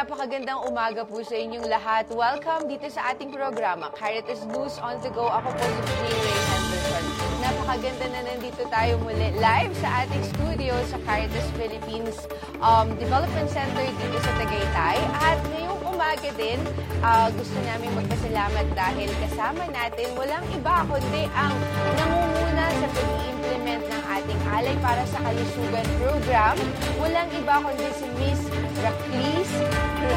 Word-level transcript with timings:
Napakagandang 0.00 0.64
umaga 0.64 1.04
po 1.04 1.20
sa 1.20 1.36
inyong 1.36 1.68
lahat. 1.68 2.08
Welcome 2.08 2.72
dito 2.72 2.88
sa 2.88 3.12
ating 3.12 3.36
programa, 3.36 3.92
Caritas 3.92 4.48
News 4.48 4.80
on 4.80 4.96
the 5.04 5.12
Go. 5.12 5.28
Ako 5.28 5.52
po 5.52 5.60
si 5.60 6.08
Ray 6.24 6.40
Henderson. 6.48 7.04
Napakaganda 7.44 8.06
na 8.08 8.20
nandito 8.32 8.64
tayo 8.72 8.96
muli 9.04 9.28
live 9.36 9.76
sa 9.76 10.00
ating 10.00 10.24
studio 10.32 10.72
sa 10.88 10.96
Caritas 11.04 11.44
Philippines 11.52 12.16
um, 12.64 12.96
Development 12.96 13.44
Center 13.52 13.84
dito 13.92 14.16
sa 14.24 14.32
Tagaytay. 14.40 14.96
At 15.20 15.36
ngayong 15.52 15.84
umaga 15.84 16.32
din, 16.32 16.64
uh, 17.04 17.28
gusto 17.36 17.60
namin 17.60 17.92
magpasalamat 18.00 18.72
dahil 18.72 19.08
kasama 19.28 19.68
natin 19.68 20.16
walang 20.16 20.48
iba 20.48 20.80
kundi 20.88 21.28
ang 21.36 21.52
nangunguna 22.00 22.72
sa 22.72 22.86
pag-implement 22.88 23.84
ng 23.84 24.02
ating 24.16 24.40
Alay 24.48 24.76
para 24.80 25.04
sa 25.12 25.20
Kalusugan 25.20 25.84
program. 26.00 26.56
Walang 26.96 27.28
iba 27.36 27.54
kundi 27.60 27.88
si 28.00 28.08
Miss 28.16 28.40
Raklis 28.80 29.52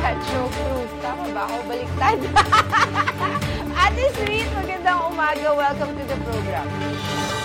Racho 0.02 0.41
Cruz. 0.49 0.91
Tama 1.03 1.25
ba 1.36 1.41
ako? 1.45 1.58
Baliktad. 1.69 2.19
Ate 3.83 4.05
Sweet, 4.17 4.49
magandang 4.58 5.11
umaga. 5.11 5.49
Welcome 5.53 5.91
to 5.99 6.03
the 6.08 6.17
program. 6.25 7.42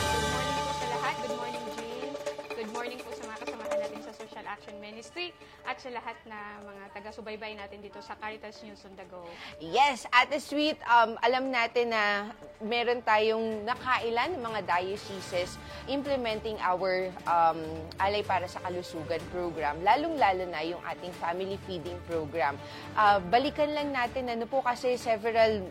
Action 4.48 4.80
Ministry 4.80 5.36
at 5.68 5.76
sa 5.76 5.92
lahat 5.92 6.16
na 6.24 6.64
mga 6.64 6.84
taga-subaybay 6.96 7.52
natin 7.60 7.84
dito 7.84 8.00
sa 8.00 8.16
Caritas 8.16 8.64
News 8.64 8.80
on 8.88 8.96
the 8.96 9.04
Go. 9.12 9.20
Yes, 9.60 10.08
Ate 10.08 10.40
Sweet, 10.40 10.80
um, 10.88 11.20
alam 11.20 11.52
natin 11.52 11.92
na 11.92 12.32
meron 12.64 13.04
tayong 13.04 13.68
nakailan 13.68 14.40
ng 14.40 14.42
mga 14.42 14.60
dioceses 14.64 15.60
implementing 15.86 16.56
our 16.64 17.12
um, 17.28 17.60
Alay 18.00 18.24
para 18.24 18.48
sa 18.48 18.58
Kalusugan 18.64 19.20
program, 19.28 19.78
lalong-lalo 19.84 20.48
na 20.48 20.64
yung 20.64 20.80
ating 20.88 21.12
family 21.20 21.60
feeding 21.68 22.00
program. 22.08 22.56
Uh, 22.96 23.20
balikan 23.28 23.68
lang 23.70 23.92
natin, 23.92 24.32
ano 24.32 24.48
po 24.48 24.64
kasi 24.64 24.96
several 24.96 25.68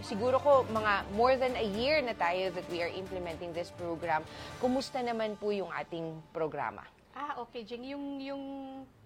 siguro 0.00 0.40
ko 0.40 0.64
mga 0.72 1.04
more 1.12 1.36
than 1.36 1.52
a 1.56 1.66
year 1.76 2.00
na 2.00 2.16
tayo 2.16 2.48
that 2.56 2.64
we 2.72 2.80
are 2.80 2.92
implementing 2.92 3.52
this 3.52 3.68
program. 3.76 4.24
Kumusta 4.56 5.04
naman 5.04 5.36
po 5.36 5.52
yung 5.52 5.68
ating 5.76 6.16
programa? 6.32 6.84
Ah, 7.10 7.42
okay, 7.42 7.66
Jing. 7.66 7.90
Yung, 7.90 8.22
yung 8.22 8.44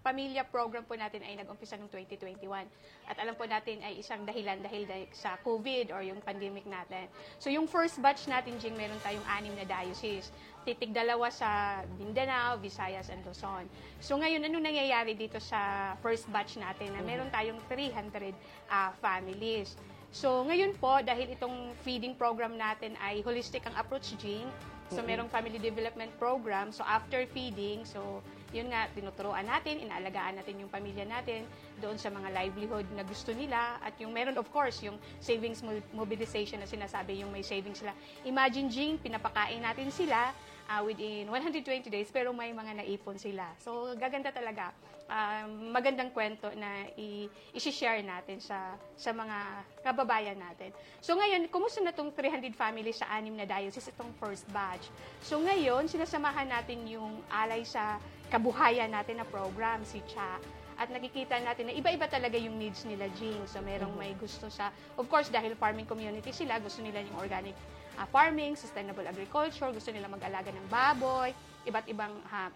pamilya 0.05 0.45
program 0.45 0.85
po 0.85 0.93
natin 0.93 1.25
ay 1.25 1.41
nag-umpisa 1.41 1.81
noong 1.81 1.89
2021. 1.89 2.69
At 3.09 3.17
alam 3.17 3.33
po 3.33 3.49
natin 3.49 3.81
ay 3.81 3.97
isang 3.97 4.29
dahilan 4.29 4.61
dahil 4.61 4.85
sa 5.17 5.41
COVID 5.41 5.89
or 5.89 6.05
yung 6.05 6.21
pandemic 6.21 6.69
natin. 6.69 7.09
So 7.41 7.49
yung 7.49 7.65
first 7.65 7.97
batch 8.05 8.29
natin, 8.29 8.61
Jing, 8.61 8.77
meron 8.77 9.01
tayong 9.01 9.25
anim 9.25 9.57
na 9.57 9.65
diocese. 9.65 10.29
Titig 10.69 10.93
dalawa 10.93 11.33
sa 11.33 11.81
Mindanao, 11.97 12.61
Visayas, 12.61 13.09
and 13.09 13.25
Luzon. 13.25 13.65
So 14.05 14.21
ngayon, 14.21 14.45
ano 14.45 14.61
nangyayari 14.61 15.17
dito 15.17 15.41
sa 15.41 15.93
first 16.05 16.29
batch 16.29 16.61
natin 16.61 16.93
na 16.93 17.01
meron 17.01 17.33
tayong 17.33 17.57
300 17.73 18.37
uh, 18.69 18.93
families. 19.01 19.81
So 20.13 20.45
ngayon 20.45 20.77
po, 20.77 21.01
dahil 21.01 21.33
itong 21.33 21.73
feeding 21.81 22.13
program 22.21 22.61
natin 22.61 23.01
ay 23.01 23.25
holistic 23.25 23.65
ang 23.65 23.75
approach, 23.81 24.13
Jing, 24.21 24.45
So, 24.93 25.01
merong 25.01 25.33
family 25.33 25.57
development 25.57 26.13
program. 26.21 26.69
So, 26.69 26.85
after 26.85 27.25
feeding, 27.33 27.89
so, 27.89 28.21
yun 28.55 28.71
nga, 28.71 28.87
tinuturuan 28.95 29.49
natin, 29.49 29.83
inaalagaan 29.83 30.39
natin 30.39 30.63
yung 30.63 30.71
pamilya 30.71 31.03
natin 31.09 31.43
doon 31.83 31.99
sa 31.99 32.13
mga 32.13 32.31
livelihood 32.31 32.87
na 32.95 33.03
gusto 33.03 33.35
nila. 33.35 33.81
At 33.83 33.97
yung 33.99 34.15
meron, 34.15 34.39
of 34.39 34.47
course, 34.55 34.85
yung 34.85 35.01
savings 35.19 35.65
mobilization 35.91 36.63
na 36.63 36.69
sinasabi, 36.69 37.25
yung 37.25 37.35
may 37.35 37.43
savings 37.43 37.83
sila. 37.83 37.97
Imagine, 38.23 38.71
Jing, 38.71 38.95
pinapakain 39.03 39.59
natin 39.59 39.91
sila 39.91 40.31
uh, 40.71 40.83
within 40.87 41.27
120 41.33 41.91
days, 41.91 42.09
pero 42.13 42.31
may 42.31 42.55
mga 42.55 42.85
naipon 42.85 43.19
sila. 43.19 43.51
So, 43.59 43.97
gaganda 43.99 44.31
talaga. 44.31 44.71
Uh, 45.05 45.45
magandang 45.69 46.09
kwento 46.17 46.49
na 46.57 46.89
i- 46.97 47.29
share 47.61 48.01
natin 48.01 48.41
sa 48.41 48.73
sa 48.97 49.13
mga 49.13 49.37
kababayan 49.85 50.41
natin. 50.41 50.73
So 51.05 51.13
ngayon, 51.13 51.53
kumusta 51.53 51.85
na 51.85 51.93
itong 51.93 52.09
300 52.17 52.57
families 52.57 53.05
sa 53.05 53.13
anim 53.13 53.37
na 53.37 53.45
diocese, 53.45 53.93
itong 53.93 54.09
first 54.17 54.49
batch? 54.49 54.89
So 55.21 55.37
ngayon, 55.45 55.93
sinasamahan 55.93 56.49
natin 56.49 56.89
yung 56.89 57.21
alay 57.29 57.69
sa 57.69 58.01
kabuhayan 58.33 58.89
natin 58.97 59.21
na 59.21 59.29
program, 59.29 59.85
si 59.85 60.01
CHA 60.09 60.41
at 60.75 60.91
nakikita 60.91 61.39
natin 61.39 61.71
na 61.71 61.75
iba-iba 61.77 62.11
talaga 62.11 62.35
yung 62.35 62.59
needs 62.59 62.83
nila, 62.83 63.07
Jing. 63.15 63.39
So, 63.47 63.63
merong 63.63 63.95
may 63.95 64.11
gusto 64.19 64.51
sa, 64.51 64.75
of 64.99 65.07
course, 65.07 65.31
dahil 65.31 65.55
farming 65.55 65.87
community 65.87 66.35
sila, 66.35 66.59
gusto 66.59 66.83
nila 66.83 66.99
yung 67.07 67.15
organic 67.15 67.55
uh, 67.99 68.07
farming, 68.11 68.59
sustainable 68.59 69.07
agriculture, 69.07 69.71
gusto 69.71 69.91
nila 69.95 70.11
mag-alaga 70.11 70.51
ng 70.51 70.67
baboy, 70.67 71.31
iba't 71.67 71.87
ibang 71.87 72.13
uh, 72.27 72.51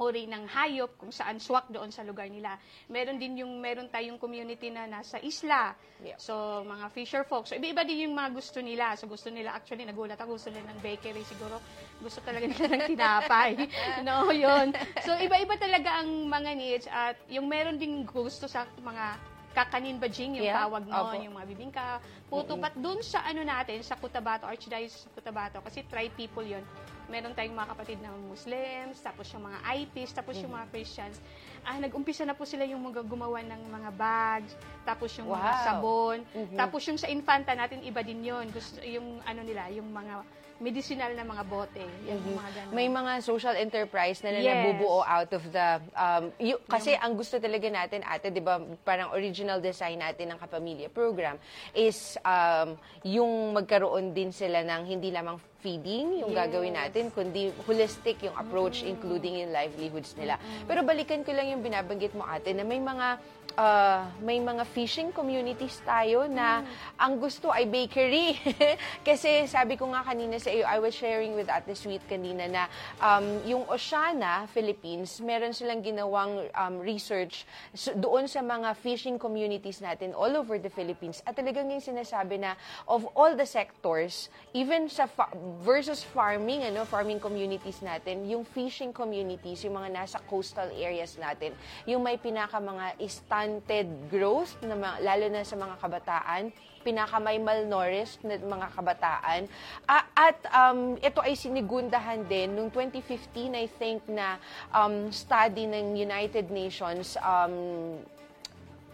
uri 0.00 0.24
ng 0.24 0.48
hayop 0.48 0.96
kung 0.96 1.12
saan 1.12 1.36
swak 1.36 1.68
doon 1.68 1.92
sa 1.92 2.00
lugar 2.00 2.24
nila. 2.32 2.56
Meron 2.88 3.20
din 3.20 3.44
yung 3.44 3.60
meron 3.60 3.92
tayong 3.92 4.16
community 4.16 4.72
na 4.72 4.88
nasa 4.88 5.20
isla. 5.20 5.76
Yeah. 6.00 6.16
So 6.16 6.64
mga 6.64 6.88
fisher 6.96 7.22
folks. 7.28 7.52
So 7.52 7.60
iba-iba 7.60 7.84
din 7.84 8.08
yung 8.08 8.16
mga 8.16 8.32
gusto 8.32 8.64
nila. 8.64 8.96
So 8.96 9.04
gusto 9.04 9.28
nila 9.28 9.52
actually 9.52 9.84
nagulat 9.84 10.16
ako 10.16 10.40
gusto 10.40 10.48
nila 10.48 10.72
ng 10.72 10.80
bakery 10.80 11.22
siguro. 11.28 11.60
Gusto 12.00 12.24
talaga 12.24 12.48
nila 12.48 12.66
ng 12.72 12.82
tinapay. 12.96 13.50
no, 14.06 14.32
yun. 14.32 14.72
So 15.04 15.12
iba-iba 15.20 15.54
talaga 15.60 16.00
ang 16.00 16.08
mga 16.26 16.50
needs 16.56 16.86
at 16.88 17.20
yung 17.28 17.46
meron 17.46 17.76
din 17.76 18.08
gusto 18.08 18.48
sa 18.48 18.64
mga 18.80 19.32
kakanin 19.52 20.00
bajing, 20.00 20.40
yung 20.40 20.48
Yeah. 20.48 20.64
tawag 20.64 20.88
noon, 20.88 21.12
Opo. 21.12 21.20
yung 21.20 21.36
mga 21.36 21.46
bibingka, 21.52 22.00
puto, 22.32 22.56
pat 22.56 22.72
dun 22.72 23.04
sa 23.04 23.20
ano 23.28 23.44
natin, 23.44 23.84
sa 23.84 24.00
Cotabato, 24.00 24.48
Archdiocese 24.48 25.04
of 25.04 25.12
Cotabato, 25.12 25.60
kasi 25.60 25.84
tribe 25.86 26.12
people 26.16 26.40
yon 26.40 26.64
meron 27.12 27.36
tayong 27.36 27.52
mga 27.52 27.76
kapatid 27.76 28.00
na 28.00 28.08
Muslims, 28.16 28.96
tapos 29.04 29.28
yung 29.28 29.44
mga 29.44 29.58
IPs, 29.76 30.16
tapos 30.16 30.40
yung 30.40 30.56
mga 30.56 30.66
Christians. 30.72 31.20
Ah, 31.60 31.76
nag-umpisa 31.76 32.24
na 32.24 32.32
po 32.32 32.48
sila 32.48 32.64
yung 32.64 32.80
mga 32.80 33.04
gumawa 33.04 33.44
ng 33.44 33.62
mga 33.68 33.90
bags, 33.92 34.56
tapos 34.82 35.12
yung 35.20 35.28
mga 35.28 35.52
Wow. 35.52 35.60
sabon, 35.60 36.18
tapos 36.56 36.80
yung 36.88 36.96
sa 36.96 37.12
infanta 37.12 37.52
natin, 37.52 37.84
iba 37.84 38.00
din 38.00 38.24
yon 38.24 38.48
Gusto, 38.48 38.80
yung 38.80 39.20
ano 39.22 39.44
nila, 39.44 39.68
yung 39.68 39.92
mga 39.92 40.24
medicinal 40.58 41.10
na 41.10 41.26
mga 41.26 41.44
bote. 41.44 41.82
Yung 42.06 42.22
mga 42.38 42.50
ganun. 42.54 42.70
May 42.70 42.86
mga 42.86 43.12
social 43.18 43.58
enterprise 43.58 44.22
na, 44.22 44.30
na 44.30 44.40
Yes. 44.40 44.54
nabubuo 44.54 45.02
out 45.02 45.34
of 45.34 45.42
the 45.50 45.68
um 45.92 46.30
yu- 46.38 46.62
kasi 46.70 46.94
ang 46.94 47.18
gusto 47.18 47.42
talaga 47.42 47.66
natin 47.66 48.06
ate 48.06 48.30
'di 48.30 48.38
ba 48.38 48.62
parang 48.86 49.10
original 49.10 49.58
design 49.58 49.98
natin 49.98 50.30
ng 50.30 50.38
kapamilya 50.38 50.86
program 50.86 51.34
is 51.74 52.14
um 52.22 52.78
yung 53.02 53.50
magkaroon 53.52 54.14
din 54.14 54.30
sila 54.30 54.62
ng 54.62 54.86
hindi 54.86 55.10
lamang 55.10 55.34
feeding 55.62 56.26
yung 56.26 56.34
Yes. 56.34 56.38
gagawin 56.44 56.74
natin 56.74 57.14
kundi 57.14 57.54
holistic 57.64 58.18
yung 58.26 58.34
approach 58.34 58.82
including 58.82 59.46
yung 59.46 59.54
livelihoods 59.54 60.18
nila. 60.18 60.36
Pero 60.66 60.82
balikan 60.82 61.22
ko 61.22 61.30
lang 61.30 61.46
yung 61.54 61.62
binabanggit 61.62 62.12
mo 62.12 62.26
ate 62.26 62.50
na 62.50 62.66
may 62.66 62.82
mga 62.82 63.22
uh, 63.56 64.08
may 64.22 64.40
mga 64.40 64.64
fishing 64.68 65.12
communities 65.12 65.80
tayo 65.84 66.28
na 66.28 66.64
ang 66.96 67.18
gusto 67.20 67.52
ay 67.52 67.68
bakery. 67.68 68.36
Kasi 69.08 69.48
sabi 69.48 69.76
ko 69.76 69.88
nga 69.92 70.04
kanina 70.04 70.36
sa 70.40 70.52
iyo, 70.52 70.64
I 70.64 70.78
was 70.80 70.94
sharing 70.96 71.36
with 71.36 71.48
Ate 71.48 71.74
Sweet 71.76 72.04
kanina 72.08 72.48
na 72.48 72.62
um, 73.00 73.40
yung 73.44 73.64
Oceana, 73.68 74.48
Philippines, 74.50 75.20
meron 75.20 75.52
silang 75.52 75.80
ginawang 75.84 76.48
um, 76.52 76.74
research 76.80 77.44
so, 77.76 77.92
doon 77.96 78.28
sa 78.28 78.40
mga 78.40 78.74
fishing 78.78 79.16
communities 79.20 79.80
natin 79.80 80.16
all 80.16 80.32
over 80.36 80.56
the 80.56 80.72
Philippines. 80.72 81.20
At 81.24 81.36
talagang 81.36 81.68
yung 81.68 81.82
sinasabi 81.84 82.40
na 82.40 82.56
of 82.88 83.04
all 83.16 83.36
the 83.36 83.46
sectors, 83.46 84.32
even 84.56 84.88
sa 84.88 85.08
fa- 85.08 85.32
versus 85.60 86.00
farming, 86.00 86.64
ano, 86.64 86.88
farming 86.88 87.20
communities 87.20 87.84
natin, 87.84 88.24
yung 88.24 88.46
fishing 88.46 88.94
communities, 88.94 89.60
yung 89.66 89.76
mga 89.76 89.92
nasa 89.92 90.18
coastal 90.24 90.72
areas 90.72 91.20
natin, 91.20 91.52
yung 91.84 92.00
may 92.00 92.16
pinaka 92.16 92.56
mga 92.56 92.96
stunted 93.04 93.88
growth, 94.08 94.56
na 94.64 94.78
mga, 94.78 94.96
lalo 95.04 95.24
na 95.28 95.42
sa 95.44 95.56
mga 95.58 95.76
kabataan, 95.76 96.42
pinaka 96.82 97.16
may 97.22 97.38
malnourished 97.38 98.20
na 98.26 98.36
mga 98.36 98.68
kabataan. 98.74 99.46
A- 99.86 100.08
at 100.18 100.38
um, 100.50 100.98
ito 100.98 101.22
ay 101.22 101.38
sinigundahan 101.38 102.26
din 102.26 102.58
noong 102.58 102.74
2015, 102.74 103.54
I 103.54 103.66
think, 103.78 104.02
na 104.10 104.36
um, 104.74 105.08
study 105.14 105.70
ng 105.70 105.94
United 105.94 106.50
Nations 106.50 107.14
um, 107.22 108.02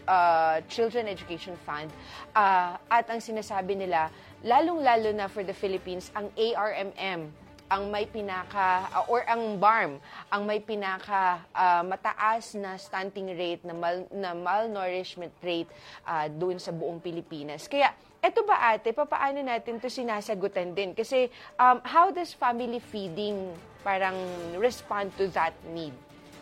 uh, 0.09 0.65
Children 0.73 1.13
Education 1.13 1.55
Fund. 1.69 1.93
Uh, 2.33 2.81
at 2.89 3.05
ang 3.13 3.21
sinasabi 3.21 3.77
nila, 3.77 4.09
lalong-lalo 4.41 5.13
na 5.13 5.29
for 5.29 5.45
the 5.45 5.55
Philippines, 5.55 6.09
ang 6.17 6.33
ARMM 6.35 7.29
ang 7.69 7.93
may 7.93 8.09
pinaka 8.09 8.89
uh, 8.97 9.13
or 9.13 9.21
ang 9.29 9.61
BARM 9.61 10.01
ang 10.33 10.43
may 10.49 10.57
pinaka 10.57 11.45
uh, 11.53 11.85
mataas 11.85 12.57
na 12.57 12.81
stunting 12.81 13.29
rate 13.37 13.61
na, 13.61 13.77
mal, 13.77 14.09
na 14.09 14.33
malnourishment 14.33 15.33
rate 15.45 15.69
uh, 16.09 16.33
doon 16.33 16.57
sa 16.57 16.73
buong 16.73 16.97
Pilipinas. 16.97 17.69
Kaya 17.69 17.93
eto 18.25 18.43
ba 18.49 18.73
ate, 18.73 18.97
papaano 18.97 19.45
natin 19.45 19.77
to 19.79 19.93
sinasagutan 19.93 20.73
din? 20.73 20.97
Kasi 20.97 21.29
um, 21.61 21.79
how 21.85 22.09
does 22.09 22.33
family 22.33 22.81
feeding 22.81 23.53
parang 23.85 24.17
respond 24.57 25.13
to 25.21 25.29
that 25.37 25.53
need? 25.71 25.93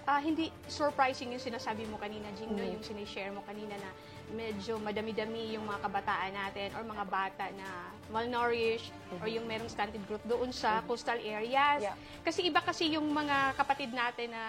Ah, 0.06 0.22
hindi 0.22 0.54
surprising 0.70 1.34
yung 1.34 1.42
sinasabi 1.42 1.82
mo 1.90 1.98
kanina, 1.98 2.30
Jing, 2.38 2.54
no? 2.54 2.62
yung 2.62 2.78
sinishare 2.78 3.34
mo 3.34 3.42
kanina 3.42 3.74
na 3.74 3.90
medyo 4.30 4.78
madami-dami 4.78 5.54
yung 5.54 5.66
mga 5.66 5.82
kabataan 5.82 6.30
natin 6.30 6.70
or 6.74 6.82
mga 6.82 7.04
bata 7.06 7.46
na 7.54 7.90
malnourished 8.10 8.90
or 9.18 9.26
yung 9.26 9.46
merong 9.46 9.66
stunted 9.66 10.02
growth 10.06 10.22
doon 10.22 10.50
sa 10.50 10.82
coastal 10.82 11.18
areas. 11.18 11.82
Yeah. 11.82 11.98
Kasi 12.22 12.46
iba 12.46 12.58
kasi 12.58 12.94
yung 12.94 13.06
mga 13.06 13.54
kapatid 13.54 13.90
natin 13.90 14.30
na 14.30 14.42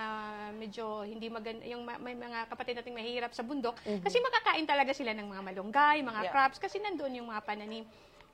medyo 0.54 1.02
hindi 1.02 1.26
maganda, 1.26 1.66
yung 1.66 1.86
ma- 1.86 1.98
may 1.98 2.14
mga 2.14 2.50
kapatid 2.50 2.78
natin 2.78 2.94
mahirap 2.94 3.34
sa 3.34 3.42
bundok 3.42 3.78
kasi 4.02 4.18
makakain 4.18 4.66
talaga 4.66 4.94
sila 4.94 5.14
ng 5.14 5.26
mga 5.26 5.42
malunggay, 5.42 5.98
mga 6.02 6.22
Yeah. 6.22 6.34
crops 6.34 6.58
kasi 6.58 6.78
nandoon 6.78 7.18
yung 7.18 7.30
mga 7.30 7.42
pananim. 7.42 7.86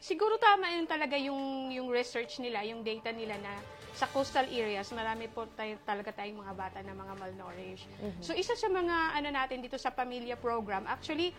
Siguro 0.04 0.36
tama 0.36 0.68
yun 0.68 0.84
talaga 0.84 1.16
yung 1.16 1.72
yung 1.72 1.88
research 1.88 2.44
nila, 2.44 2.60
yung 2.68 2.84
data 2.84 3.08
nila 3.16 3.40
na 3.40 3.56
sa 3.96 4.04
coastal 4.12 4.44
areas, 4.52 4.92
marami 4.92 5.32
po 5.32 5.48
tayo, 5.56 5.80
talaga 5.88 6.12
tayong 6.12 6.44
mga 6.44 6.54
bata 6.60 6.84
na 6.84 6.92
mga 6.92 7.14
malnourished. 7.16 7.88
So 8.20 8.36
isa 8.36 8.52
sa 8.52 8.68
mga 8.68 9.16
ano 9.16 9.30
natin 9.32 9.64
dito 9.64 9.80
sa 9.80 9.96
pamilya 9.96 10.36
program, 10.36 10.84
actually 10.92 11.32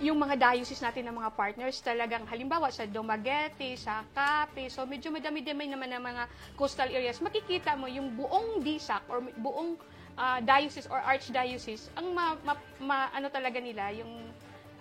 yung 0.00 0.16
mga 0.16 0.40
diocese 0.40 0.80
natin 0.80 1.12
ng 1.12 1.20
mga 1.20 1.30
partners 1.36 1.76
talagang 1.84 2.24
halimbawa 2.24 2.72
sa 2.72 2.88
Dumaguete, 2.88 3.76
sa 3.76 4.00
Cape, 4.16 4.72
so 4.72 4.88
medyo 4.88 5.12
madami-dami 5.12 5.68
naman 5.68 5.92
ng 5.92 6.00
mga 6.00 6.22
coastal 6.56 6.88
areas, 6.88 7.20
makikita 7.20 7.76
mo 7.76 7.84
yung 7.84 8.16
buong 8.16 8.64
DSAC 8.64 9.04
or 9.12 9.20
buong 9.36 9.76
ah, 10.16 10.40
diocese 10.40 10.88
or 10.88 10.96
archdiocese, 11.04 11.92
ang 12.00 12.16
ma, 12.16 12.32
ma- 12.40 12.64
ma- 12.80 13.12
ano 13.12 13.28
talaga 13.28 13.60
nila, 13.60 13.92
yung 13.92 14.29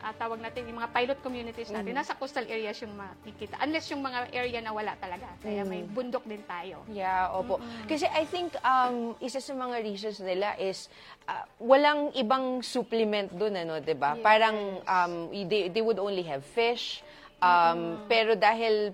ah, 0.04 0.14
tawag 0.16 0.40
natin, 0.40 0.68
yung 0.70 0.80
mga 0.80 0.92
pilot 0.92 1.20
communities 1.20 1.70
natin, 1.70 1.92
nasa 1.96 2.16
coastal 2.16 2.48
areas 2.48 2.80
yung 2.82 2.96
makikita. 2.96 3.60
Unless 3.64 3.92
yung 3.92 4.02
mga 4.04 4.32
area 4.32 4.60
na 4.64 4.72
wala 4.72 4.96
talaga. 4.98 5.28
Kaya 5.44 5.64
may 5.68 5.84
bundok 5.84 6.24
din 6.26 6.44
tayo. 6.48 6.84
Yeah, 6.92 7.32
opo. 7.32 7.60
Kasi 7.86 8.08
I 8.08 8.24
think 8.26 8.56
um, 8.64 9.16
isa 9.20 9.44
sa 9.44 9.54
mga 9.56 9.84
reasons 9.84 10.20
nila 10.24 10.56
is 10.60 10.88
uh, 11.28 11.44
walang 11.60 12.12
ibang 12.16 12.64
supplement 12.64 13.30
doon, 13.36 13.60
ano, 13.60 13.80
'di 13.84 13.96
ba? 13.96 14.16
Yes. 14.16 14.24
Parang 14.24 14.58
um, 14.84 15.14
they, 15.32 15.68
they 15.70 15.84
would 15.84 16.00
only 16.00 16.24
have 16.24 16.44
fish. 16.44 17.04
Um, 17.40 18.04
Pero 18.12 18.36
dahil 18.36 18.92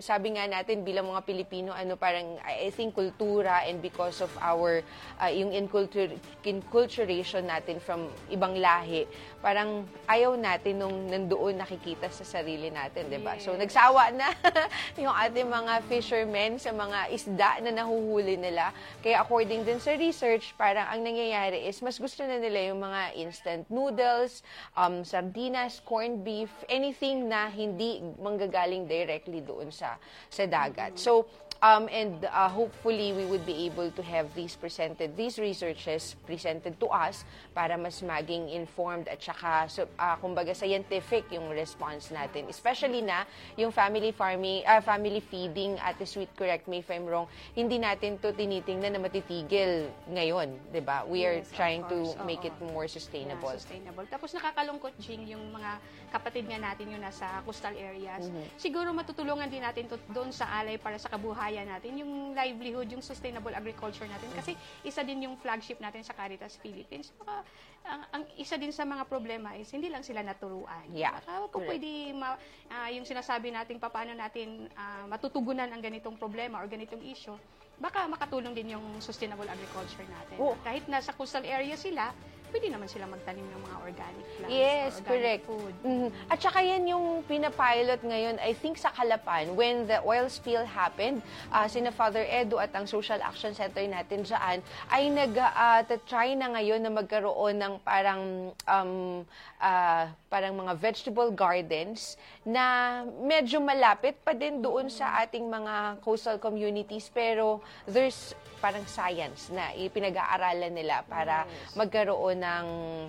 sabi 0.00 0.34
nga 0.34 0.48
natin 0.48 0.80
bilang 0.80 1.12
mga 1.12 1.22
Pilipino, 1.28 1.70
ano 1.76 1.94
parang 1.94 2.40
I 2.42 2.72
think 2.72 2.96
kultura 2.96 3.68
and 3.68 3.84
because 3.84 4.24
of 4.24 4.32
our 4.40 4.80
uh, 5.20 5.28
yung 5.28 5.52
incultur 5.52 6.08
inculturation 6.42 7.44
natin 7.44 7.78
from 7.78 8.08
ibang 8.32 8.56
lahi, 8.56 9.04
parang 9.44 9.84
ayaw 10.08 10.34
natin 10.40 10.80
nung 10.80 11.06
nandoon 11.06 11.60
nakikita 11.60 12.08
sa 12.08 12.24
sarili 12.24 12.72
natin, 12.72 13.12
'di 13.12 13.20
ba? 13.20 13.36
So 13.38 13.52
nagsawa 13.52 14.10
na 14.16 14.32
yung 15.04 15.12
ating 15.12 15.46
mga 15.46 15.84
fishermen 15.86 16.56
sa 16.56 16.72
mga 16.72 17.12
isda 17.12 17.50
na 17.60 17.70
nahuhuli 17.84 18.40
nila. 18.40 18.72
Kaya 19.04 19.20
according 19.20 19.68
din 19.68 19.78
sa 19.78 19.92
research, 19.94 20.56
parang 20.56 20.88
ang 20.88 21.04
nangyayari 21.04 21.68
is 21.68 21.78
mas 21.84 22.00
gusto 22.00 22.24
na 22.24 22.40
nila 22.40 22.72
yung 22.72 22.80
mga 22.80 23.14
instant 23.20 23.62
noodles, 23.68 24.40
um, 24.74 25.04
sardinas, 25.04 25.84
corned 25.84 26.24
beef, 26.24 26.50
anything 26.72 27.28
na 27.28 27.52
hindi 27.52 28.00
manggagaling 28.16 28.88
directly 28.88 29.44
doon 29.44 29.68
sa 29.68 29.89
sa 30.28 30.44
dagat. 30.46 30.98
So 30.98 31.26
Um, 31.60 31.92
and 31.92 32.24
uh, 32.24 32.48
hopefully, 32.48 33.12
we 33.12 33.28
would 33.28 33.44
be 33.44 33.68
able 33.68 33.92
to 33.92 34.02
have 34.02 34.32
these 34.34 34.56
presented, 34.56 35.12
these 35.12 35.38
researches 35.38 36.16
presented 36.24 36.80
to 36.80 36.88
us 36.88 37.24
para 37.52 37.76
mas 37.76 38.00
maging 38.00 38.48
informed 38.48 39.04
at 39.12 39.20
saka, 39.20 39.68
so, 39.68 39.84
uh, 40.00 40.16
kumbaga, 40.16 40.56
scientific 40.56 41.28
yung 41.28 41.52
response 41.52 42.08
natin. 42.08 42.48
Especially 42.48 43.04
na 43.04 43.28
yung 43.60 43.68
family 43.68 44.08
farming, 44.08 44.64
uh, 44.64 44.80
family 44.80 45.20
feeding, 45.20 45.76
at 45.84 46.00
Sweet, 46.00 46.32
correct 46.34 46.64
me 46.66 46.80
if 46.80 46.88
I'm 46.88 47.04
wrong, 47.04 47.28
hindi 47.52 47.76
natin 47.76 48.16
to 48.24 48.32
tinitingnan 48.32 48.96
na 48.96 49.00
matitigil 49.04 49.92
ngayon, 50.08 50.56
di 50.72 50.80
ba? 50.80 51.04
We 51.04 51.28
are 51.28 51.44
Yes, 51.44 51.52
trying 51.52 51.84
to 51.92 52.16
course. 52.16 52.24
make 52.24 52.40
Oo. 52.40 52.50
it 52.50 52.56
more 52.72 52.88
sustainable. 52.88 53.52
Yeah, 53.52 53.60
sustainable. 53.60 54.08
Tapos 54.08 54.32
nakakalungkot, 54.32 54.96
Jing, 54.96 55.28
yung 55.28 55.44
mga 55.52 55.76
kapatid 56.10 56.48
nga 56.50 56.58
natin 56.58 56.90
yung 56.90 57.04
nasa 57.04 57.44
coastal 57.46 57.76
areas. 57.76 58.26
Mm-hmm. 58.26 58.44
Siguro 58.58 58.90
matutulungan 58.90 59.46
din 59.46 59.62
natin 59.62 59.86
to, 59.86 60.00
doon 60.10 60.34
sa 60.34 60.48
alay 60.58 60.80
para 60.80 60.98
sa 60.98 61.06
kabuhayan 61.50 61.66
natin, 61.66 61.92
yung 61.98 62.12
livelihood, 62.30 62.86
yung 62.94 63.02
sustainable 63.02 63.50
agriculture 63.50 64.06
natin. 64.06 64.30
Kasi 64.38 64.54
isa 64.86 65.02
din 65.02 65.26
yung 65.26 65.34
flagship 65.34 65.82
natin 65.82 66.06
sa 66.06 66.14
Caritas 66.14 66.54
Philippines. 66.62 67.10
Baka, 67.18 67.42
ang, 67.82 68.02
ang 68.14 68.22
isa 68.38 68.54
din 68.54 68.70
sa 68.70 68.86
mga 68.86 69.02
problema 69.10 69.58
is 69.58 69.66
hindi 69.74 69.90
lang 69.90 70.06
sila 70.06 70.22
naturuan. 70.22 70.86
Yeah, 70.94 71.18
Baka 71.18 71.50
kung 71.50 71.66
pwede 71.66 72.14
ma, 72.14 72.38
ah, 72.70 72.88
yung 72.94 73.02
sinasabi 73.02 73.50
natin 73.50 73.82
paano 73.82 74.14
natin 74.14 74.70
ah, 74.78 75.10
matutugunan 75.10 75.66
ang 75.66 75.82
ganitong 75.82 76.14
problema 76.14 76.62
or 76.62 76.70
ganitong 76.70 77.02
issue, 77.02 77.34
baka 77.82 78.06
makatulong 78.06 78.54
din 78.54 78.78
yung 78.78 78.86
sustainable 79.02 79.48
agriculture 79.50 80.06
natin. 80.06 80.38
Oo. 80.38 80.54
Kahit 80.62 80.86
nasa 80.86 81.10
coastal 81.10 81.42
area 81.42 81.74
sila, 81.74 82.14
pwede 82.50 82.66
naman 82.68 82.86
sila 82.86 83.06
magtanim 83.06 83.46
ng 83.46 83.60
mga 83.62 83.76
organic 83.82 84.26
plants 84.36 84.50
Yes, 84.52 84.98
or 84.98 85.06
organic 85.06 85.06
correct. 85.08 85.42
food. 85.46 85.74
Mhm. 85.82 86.08
At 86.28 86.38
saka 86.38 86.58
yan 86.60 86.82
yung 86.86 87.06
pinapilot 87.24 88.00
ngayon, 88.02 88.36
I 88.42 88.52
think 88.52 88.76
sa 88.76 88.90
Kalapan, 88.90 89.54
when 89.54 89.86
the 89.86 90.02
oil 90.02 90.26
spill 90.28 90.66
happened, 90.66 91.22
uh, 91.48 91.66
sina 91.70 91.90
Father 91.90 92.26
Edu 92.26 92.58
at 92.58 92.74
ang 92.74 92.84
Social 92.84 93.18
Action 93.22 93.54
Center 93.54 93.82
natin 93.86 94.26
dyan, 94.26 94.58
ay 94.90 95.08
nag-try 95.08 96.34
na 96.34 96.52
ngayon 96.52 96.82
na 96.82 96.90
magkaroon 96.90 97.56
ng 97.56 97.74
parang, 97.80 98.52
um, 98.66 99.22
ah, 99.62 100.10
parang 100.30 100.54
mga 100.54 100.78
vegetable 100.78 101.34
gardens 101.34 102.14
na 102.46 103.02
medyo 103.18 103.58
malapit 103.58 104.14
pa 104.22 104.30
din 104.30 104.62
doon 104.62 104.86
sa 104.86 105.26
ating 105.26 105.42
mga 105.42 105.98
coastal 106.06 106.38
communities, 106.38 107.10
pero 107.10 107.58
there's 107.90 108.38
parang 108.60 108.84
science 108.84 109.48
na 109.48 109.72
ipinag-aaralan 109.72 110.70
nila 110.70 111.00
para 111.08 111.48
magkaroon 111.72 112.44
ng 112.44 112.66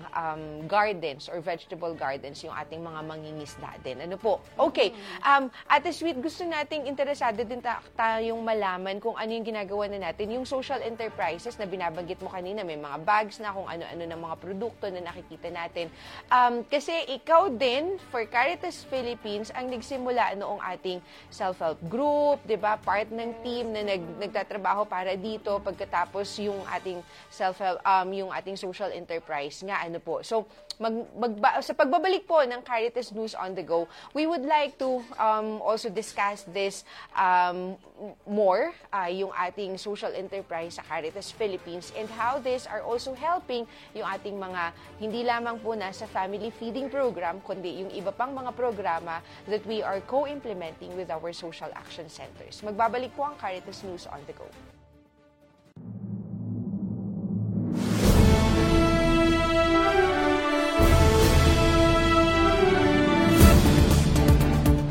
um, 0.08 0.42
gardens 0.64 1.28
or 1.28 1.44
vegetable 1.44 1.92
gardens 1.92 2.40
yung 2.40 2.56
ating 2.56 2.80
mga 2.80 3.00
mangingisda 3.04 3.70
din. 3.84 4.00
Ano 4.00 4.16
po? 4.16 4.40
Okay. 4.56 4.96
Um, 5.20 5.52
Ate 5.68 5.92
Sweet, 5.92 6.18
gusto 6.24 6.42
nating 6.48 6.88
interesado 6.88 7.44
din 7.44 7.60
ta- 7.60 7.84
tayong 7.94 8.40
malaman 8.40 8.96
kung 8.98 9.14
ano 9.14 9.28
yung 9.28 9.44
ginagawa 9.44 9.92
na 9.92 10.10
natin. 10.10 10.32
Yung 10.32 10.48
social 10.48 10.80
enterprises 10.80 11.54
na 11.60 11.68
binabanggit 11.68 12.18
mo 12.24 12.32
kanina, 12.32 12.64
may 12.64 12.80
mga 12.80 13.04
bags 13.04 13.36
na 13.36 13.52
kung 13.52 13.68
ano-ano 13.68 14.02
ng 14.08 14.20
mga 14.24 14.36
produkto 14.40 14.88
na 14.88 15.04
nakikita 15.04 15.52
natin. 15.52 15.92
Um, 16.32 16.64
kasi 16.64 17.11
ikaw 17.12 17.52
din, 17.52 18.00
for 18.08 18.24
Caritas 18.24 18.88
Philippines, 18.88 19.52
ang 19.52 19.68
nagsimula 19.68 20.32
noong 20.40 20.60
ating 20.76 20.98
self-help 21.28 21.76
group, 21.92 22.40
di 22.48 22.56
ba? 22.56 22.80
Part 22.80 23.12
ng 23.12 23.44
team 23.44 23.68
na 23.76 23.84
nag, 23.84 24.00
nagtatrabaho 24.16 24.88
para 24.88 25.12
dito 25.12 25.60
pagkatapos 25.60 26.40
yung 26.40 26.64
ating 26.72 27.04
self-help, 27.28 27.78
um, 27.84 28.08
yung 28.16 28.30
ating 28.32 28.56
social 28.56 28.88
enterprise 28.88 29.60
nga, 29.60 29.84
ano 29.84 30.00
po. 30.00 30.24
So, 30.24 30.48
mag, 30.78 30.94
magba- 31.16 31.60
sa 31.60 31.74
pagbabalik 31.74 32.24
po 32.28 32.40
ng 32.44 32.60
Caritas 32.62 33.12
News 33.12 33.34
on 33.34 33.54
the 33.56 33.64
Go, 33.64 33.88
we 34.14 34.24
would 34.26 34.44
like 34.46 34.78
to 34.78 35.02
um, 35.18 35.60
also 35.60 35.88
discuss 35.90 36.44
this 36.52 36.84
um, 37.16 37.76
more, 38.24 38.72
uh, 38.92 39.10
yung 39.10 39.32
ating 39.34 39.76
social 39.76 40.12
enterprise 40.14 40.78
sa 40.78 40.82
Caritas 40.84 41.32
Philippines 41.32 41.92
and 41.96 42.08
how 42.12 42.38
this 42.38 42.64
are 42.66 42.82
also 42.82 43.12
helping 43.12 43.66
yung 43.92 44.06
ating 44.06 44.38
mga 44.38 44.72
hindi 45.02 45.22
lamang 45.26 45.58
po 45.60 45.74
nasa 45.74 46.06
family 46.08 46.52
feeding 46.56 46.88
program, 46.88 47.42
kundi 47.42 47.84
yung 47.84 47.90
iba 47.92 48.14
pang 48.14 48.32
mga 48.32 48.52
programa 48.54 49.20
that 49.48 49.64
we 49.66 49.82
are 49.82 50.00
co-implementing 50.06 50.94
with 50.96 51.10
our 51.10 51.32
social 51.32 51.68
action 51.74 52.06
centers. 52.08 52.62
Magbabalik 52.62 53.10
po 53.16 53.26
ang 53.26 53.36
Caritas 53.40 53.82
News 53.82 54.06
on 54.06 54.20
the 54.28 54.34
Go. 54.36 54.46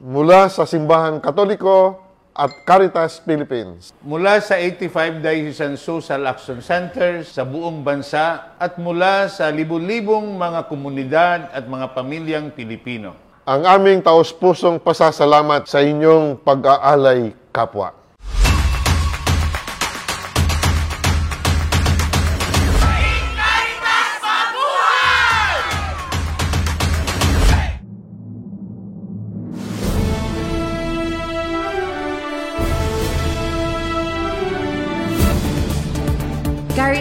Mula 0.00 0.48
sa 0.48 0.64
Simbahan 0.64 1.20
Katoliko 1.20 2.00
at 2.32 2.48
Caritas 2.64 3.20
Philippines. 3.20 3.92
mula 4.00 4.40
sa 4.40 4.56
85 4.56 5.20
Diocesan 5.20 5.76
Social 5.76 6.24
Action 6.24 6.64
Centers 6.64 7.36
sa 7.36 7.44
buong 7.44 7.84
bansa 7.84 8.56
at 8.56 8.80
mula 8.80 9.28
sa 9.28 9.52
libu-libong 9.52 10.40
mga 10.40 10.72
komunidad 10.72 11.38
at 11.52 11.68
mga 11.68 11.92
pamilyang 11.92 12.48
Pilipino. 12.48 13.12
Ang 13.44 13.68
aming 13.68 14.00
taos-pusong 14.00 14.80
pasasalamat 14.80 15.68
sa 15.68 15.84
inyong 15.84 16.40
pag-aalay 16.40 17.36
kapwa. 17.52 17.99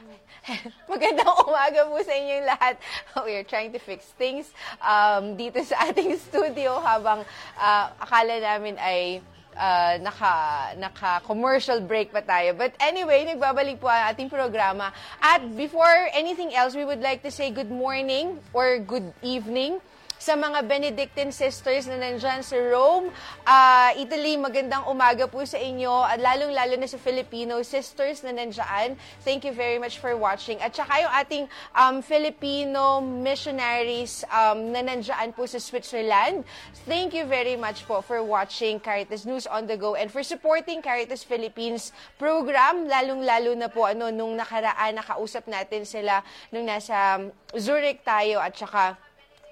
Magandang 0.90 1.30
umaga 1.44 1.84
po 1.88 2.00
sa 2.00 2.14
inyong 2.16 2.46
lahat. 2.48 2.74
We 3.26 3.36
are 3.36 3.46
trying 3.46 3.72
to 3.76 3.80
fix 3.80 4.08
things 4.16 4.48
um, 4.80 5.36
dito 5.36 5.60
sa 5.64 5.90
ating 5.90 6.16
studio 6.30 6.80
habang 6.80 7.24
ah, 7.60 7.92
akala 8.00 8.40
namin 8.40 8.80
ay 8.80 9.20
ah, 9.56 10.00
naka, 10.00 10.34
naka-commercial 10.80 11.84
break 11.84 12.12
pa 12.12 12.24
tayo. 12.24 12.56
But 12.56 12.72
anyway, 12.80 13.28
nagbabalik 13.28 13.78
po 13.78 13.92
ang 13.92 14.10
ating 14.14 14.32
programa. 14.32 14.94
At 15.20 15.44
before 15.56 16.08
anything 16.16 16.56
else, 16.56 16.72
we 16.72 16.88
would 16.88 17.04
like 17.04 17.20
to 17.26 17.32
say 17.32 17.52
good 17.52 17.70
morning 17.70 18.40
or 18.56 18.80
good 18.80 19.12
evening 19.20 19.82
sa 20.20 20.36
mga 20.36 20.68
Benedictine 20.68 21.32
sisters 21.32 21.88
na 21.88 21.96
nandyan 21.96 22.44
sa 22.44 22.60
Rome, 22.60 23.08
ah, 23.48 23.88
Italy, 23.96 24.36
magandang 24.36 24.84
umaga 24.84 25.24
po 25.24 25.40
sa 25.48 25.56
inyo 25.56 26.04
at 26.04 26.20
lalong-lalo 26.20 26.76
na 26.76 26.84
sa 26.84 27.00
Filipino 27.00 27.56
sisters 27.64 28.20
na 28.20 28.36
nandyan. 28.36 29.00
Thank 29.24 29.48
you 29.48 29.56
very 29.56 29.80
much 29.80 29.96
for 29.96 30.12
watching. 30.20 30.60
At 30.60 30.76
saka 30.76 30.92
yung 31.00 31.14
ating 31.16 31.44
um, 31.72 32.04
Filipino 32.04 33.00
missionaries 33.00 34.20
um, 34.28 34.68
na 34.68 34.84
nandyan 34.84 35.32
po 35.32 35.48
sa 35.48 35.56
Switzerland. 35.56 36.44
Thank 36.84 37.16
you 37.16 37.24
very 37.24 37.56
much 37.56 37.88
po 37.88 38.04
for 38.04 38.20
watching 38.20 38.76
Caritas 38.76 39.24
News 39.24 39.48
on 39.48 39.64
the 39.64 39.80
Go 39.80 39.96
and 39.96 40.12
for 40.12 40.20
supporting 40.20 40.84
Caritas 40.84 41.24
Philippines 41.24 41.96
program, 42.20 42.84
lalong-lalo 42.84 43.56
na 43.56 43.72
po 43.72 43.88
ano, 43.88 44.12
nung 44.12 44.36
nakaraan, 44.36 45.00
nakausap 45.00 45.48
natin 45.48 45.88
sila 45.88 46.20
nung 46.52 46.68
nasa 46.68 47.16
um, 47.16 47.32
Zurich 47.56 48.04
tayo 48.04 48.36
at 48.36 48.52
saka 48.52 49.00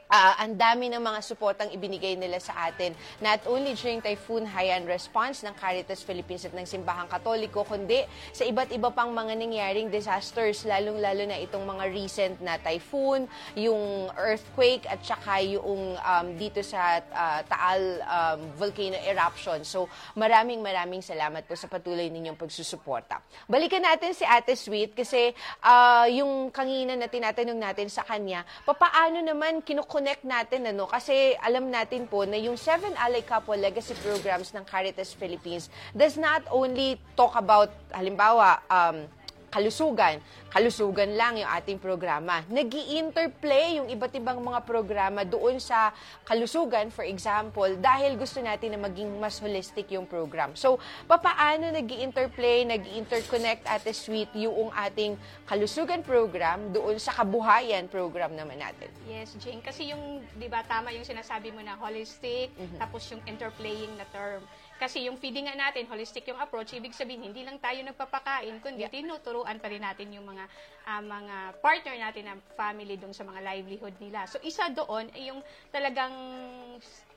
Ah, 0.09 0.41
ang 0.41 0.57
dami 0.57 0.88
ng 0.88 1.05
mga 1.05 1.21
suportang 1.21 1.69
ibinigay 1.69 2.17
nila 2.17 2.41
sa 2.41 2.57
atin. 2.73 2.97
Not 3.21 3.45
only 3.45 3.77
during 3.77 4.00
Typhoon 4.00 4.49
Haiyan 4.49 4.88
response 4.88 5.45
ng 5.45 5.53
Caritas 5.53 6.00
Philippines 6.00 6.49
at 6.49 6.57
ng 6.57 6.65
Simbahang 6.65 7.12
Katoliko, 7.12 7.61
kundi 7.61 8.09
sa 8.33 8.49
iba't 8.49 8.73
iba 8.73 8.88
pang 8.88 9.12
mga 9.12 9.37
nangyaring 9.37 9.93
disasters, 9.93 10.65
lalong-lalo 10.65 11.29
na 11.29 11.37
itong 11.45 11.61
mga 11.61 11.85
recent 11.93 12.41
na 12.41 12.57
typhoon, 12.57 13.29
yung 13.53 14.09
earthquake, 14.17 14.88
at 14.88 14.97
saka 15.05 15.45
yung 15.45 16.00
um, 16.00 16.27
dito 16.41 16.65
sa 16.65 17.05
ah, 17.12 17.45
Taal 17.45 18.00
um, 18.00 18.41
volcano 18.57 18.97
eruption. 19.05 19.61
So, 19.61 19.93
maraming 20.17 20.65
maraming 20.65 21.05
salamat 21.05 21.45
po 21.45 21.53
sa 21.53 21.69
patuloy 21.69 22.09
ninyong 22.09 22.41
pagsusuporta. 22.41 23.21
Balikan 23.45 23.85
natin 23.85 24.17
si 24.17 24.25
Ate 24.25 24.57
Sweet 24.57 24.97
kasi 24.97 25.37
ah, 25.61 26.09
yung 26.09 26.49
kanina 26.49 26.97
na 26.97 27.12
tinatanong 27.12 27.61
natin 27.61 27.93
sa 27.93 28.09
kanya, 28.09 28.49
papaano 28.65 29.21
naman 29.21 29.61
kinukonnect 29.99 30.23
natin 30.23 30.62
ano 30.71 30.87
kasi 30.87 31.35
alam 31.43 31.75
natin 31.75 32.07
po 32.07 32.23
na 32.23 32.38
yung 32.38 32.55
Seven 32.55 32.95
Alay 32.95 33.26
Couple 33.26 33.59
Legacy 33.59 33.99
Programs 33.99 34.55
ng 34.55 34.62
Caritas 34.62 35.11
Philippines 35.11 35.67
does 35.90 36.14
not 36.14 36.47
only 36.55 37.02
talk 37.19 37.35
about 37.35 37.75
halimbawa 37.90 38.62
um, 38.71 39.11
kalusugan. 39.49 40.21
Kalusugan 40.49 41.12
lang 41.12 41.37
yung 41.40 41.50
ating 41.61 41.76
programa. 41.76 42.40
nag 42.49 42.73
interplay 42.73 43.76
yung 43.81 43.88
iba't 43.93 44.14
ibang 44.17 44.40
mga 44.40 44.61
programa 44.64 45.21
doon 45.25 45.61
sa 45.61 45.93
kalusugan, 46.25 46.88
for 46.88 47.05
example, 47.05 47.69
dahil 47.76 48.17
gusto 48.17 48.40
natin 48.40 48.76
na 48.76 48.81
maging 48.81 49.09
mas 49.21 49.37
holistic 49.40 49.93
yung 49.93 50.09
program. 50.09 50.57
So, 50.57 50.81
papaano 51.05 51.69
nag 51.69 51.88
interplay 51.88 52.64
nag 52.64 52.85
interconnect 52.97 53.69
Ate 53.69 53.93
Sweet 53.93 54.33
yung 54.37 54.73
ating 54.73 55.17
kalusugan 55.45 56.00
program 56.00 56.73
doon 56.73 56.97
sa 56.97 57.12
kabuhayan 57.12 57.88
program 57.88 58.33
naman 58.33 58.61
natin? 58.61 58.88
Yes, 59.09 59.37
Jane. 59.40 59.61
Kasi 59.61 59.93
yung, 59.93 60.25
di 60.37 60.49
ba, 60.49 60.64
tama 60.64 60.93
yung 60.93 61.05
sinasabi 61.05 61.52
mo 61.52 61.61
na 61.64 61.76
holistic, 61.76 62.52
tapos 62.76 63.05
yung 63.12 63.21
interplaying 63.25 63.93
na 63.97 64.05
term. 64.12 64.45
Kasi 64.79 65.11
yung 65.11 65.19
feeding 65.19 65.51
nga 65.51 65.59
natin, 65.59 65.91
holistic 65.91 66.23
yung 66.31 66.39
approach, 66.39 66.71
ibig 66.79 66.95
sabihin, 66.95 67.27
hindi 67.27 67.43
lang 67.43 67.59
tayo 67.59 67.83
nagpapakain, 67.83 68.63
kundi 68.63 68.87
tinuturuan 68.87 69.59
pa 69.59 69.67
rin 69.67 69.83
natin 69.83 70.15
yung 70.15 70.23
mga 70.23 70.47
ah, 70.87 71.03
mga 71.03 71.37
partner 71.59 71.95
natin 71.99 72.23
na 72.31 72.35
family 72.55 72.95
doon 72.95 73.11
sa 73.11 73.27
mga 73.27 73.43
livelihood 73.43 73.99
nila. 73.99 74.31
So, 74.31 74.39
isa 74.41 74.71
doon 74.71 75.11
ay 75.19 75.35
yung 75.35 75.43
talagang 75.75 76.15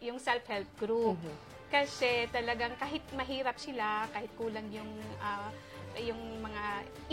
yung 0.01 0.17
self-help 0.17 0.67
group. 0.81 1.21
Kasi 1.71 2.27
talagang 2.33 2.75
kahit 2.75 3.05
mahirap 3.15 3.55
sila, 3.55 4.09
kahit 4.11 4.33
kulang 4.35 4.67
yung 4.73 4.91
ah, 5.21 5.53
yung 6.01 6.19
mga 6.41 6.63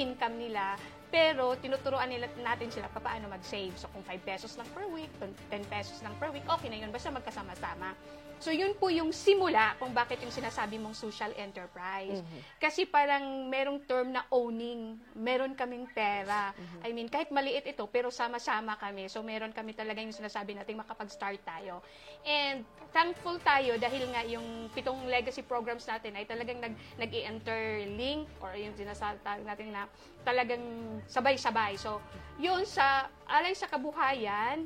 income 0.00 0.38
nila, 0.38 0.78
pero 1.08 1.56
tinuturuan 1.56 2.08
nila 2.08 2.28
natin 2.40 2.68
sila 2.68 2.86
paano 2.92 3.32
mag-save. 3.32 3.72
So 3.74 3.88
kung 3.90 4.04
5 4.04 4.22
pesos 4.22 4.52
lang 4.60 4.68
per 4.76 4.86
week, 4.92 5.10
10 5.20 5.64
pesos 5.66 5.98
lang 6.04 6.14
per 6.20 6.30
week, 6.30 6.44
okay 6.44 6.68
na 6.68 6.78
yun. 6.84 6.92
Basta 6.92 7.08
magkasama-sama. 7.08 7.96
So 8.38 8.54
yun 8.54 8.78
po 8.78 8.86
yung 8.86 9.10
simula 9.10 9.74
kung 9.76 9.90
bakit 9.90 10.22
yung 10.22 10.30
sinasabi 10.30 10.78
mong 10.78 10.94
social 10.94 11.34
enterprise. 11.34 12.22
Kasi 12.62 12.86
parang 12.86 13.50
merong 13.50 13.82
term 13.82 14.14
na 14.14 14.22
owning. 14.30 14.94
Meron 15.18 15.58
kaming 15.58 15.90
pera. 15.90 16.54
I 16.82 16.94
mean, 16.94 17.10
kahit 17.10 17.30
maliit 17.30 17.66
ito, 17.66 17.82
pero 17.90 18.14
sama-sama 18.14 18.78
kami. 18.78 19.10
So 19.10 19.26
meron 19.26 19.50
kami 19.50 19.74
talaga 19.74 19.98
yung 19.98 20.14
sinasabi 20.14 20.54
natin 20.54 20.78
makapag-start 20.78 21.42
tayo. 21.42 21.82
And 22.22 22.62
thankful 22.94 23.36
tayo 23.42 23.76
dahil 23.76 24.06
nga 24.14 24.22
yung 24.24 24.72
pitong 24.72 25.04
legacy 25.10 25.42
programs 25.44 25.84
natin 25.84 26.16
ay 26.16 26.24
talagang 26.24 26.62
nag, 26.62 26.74
nag-i-interlink 26.96 28.24
or 28.40 28.54
yung 28.54 28.72
sinasabi 28.78 29.20
natin 29.44 29.74
na 29.74 29.90
talagang 30.22 30.62
sabay-sabay. 31.10 31.74
So, 31.76 32.00
yun 32.38 32.62
sa 32.64 33.10
alay 33.26 33.52
sa 33.52 33.66
kabuhayan, 33.66 34.64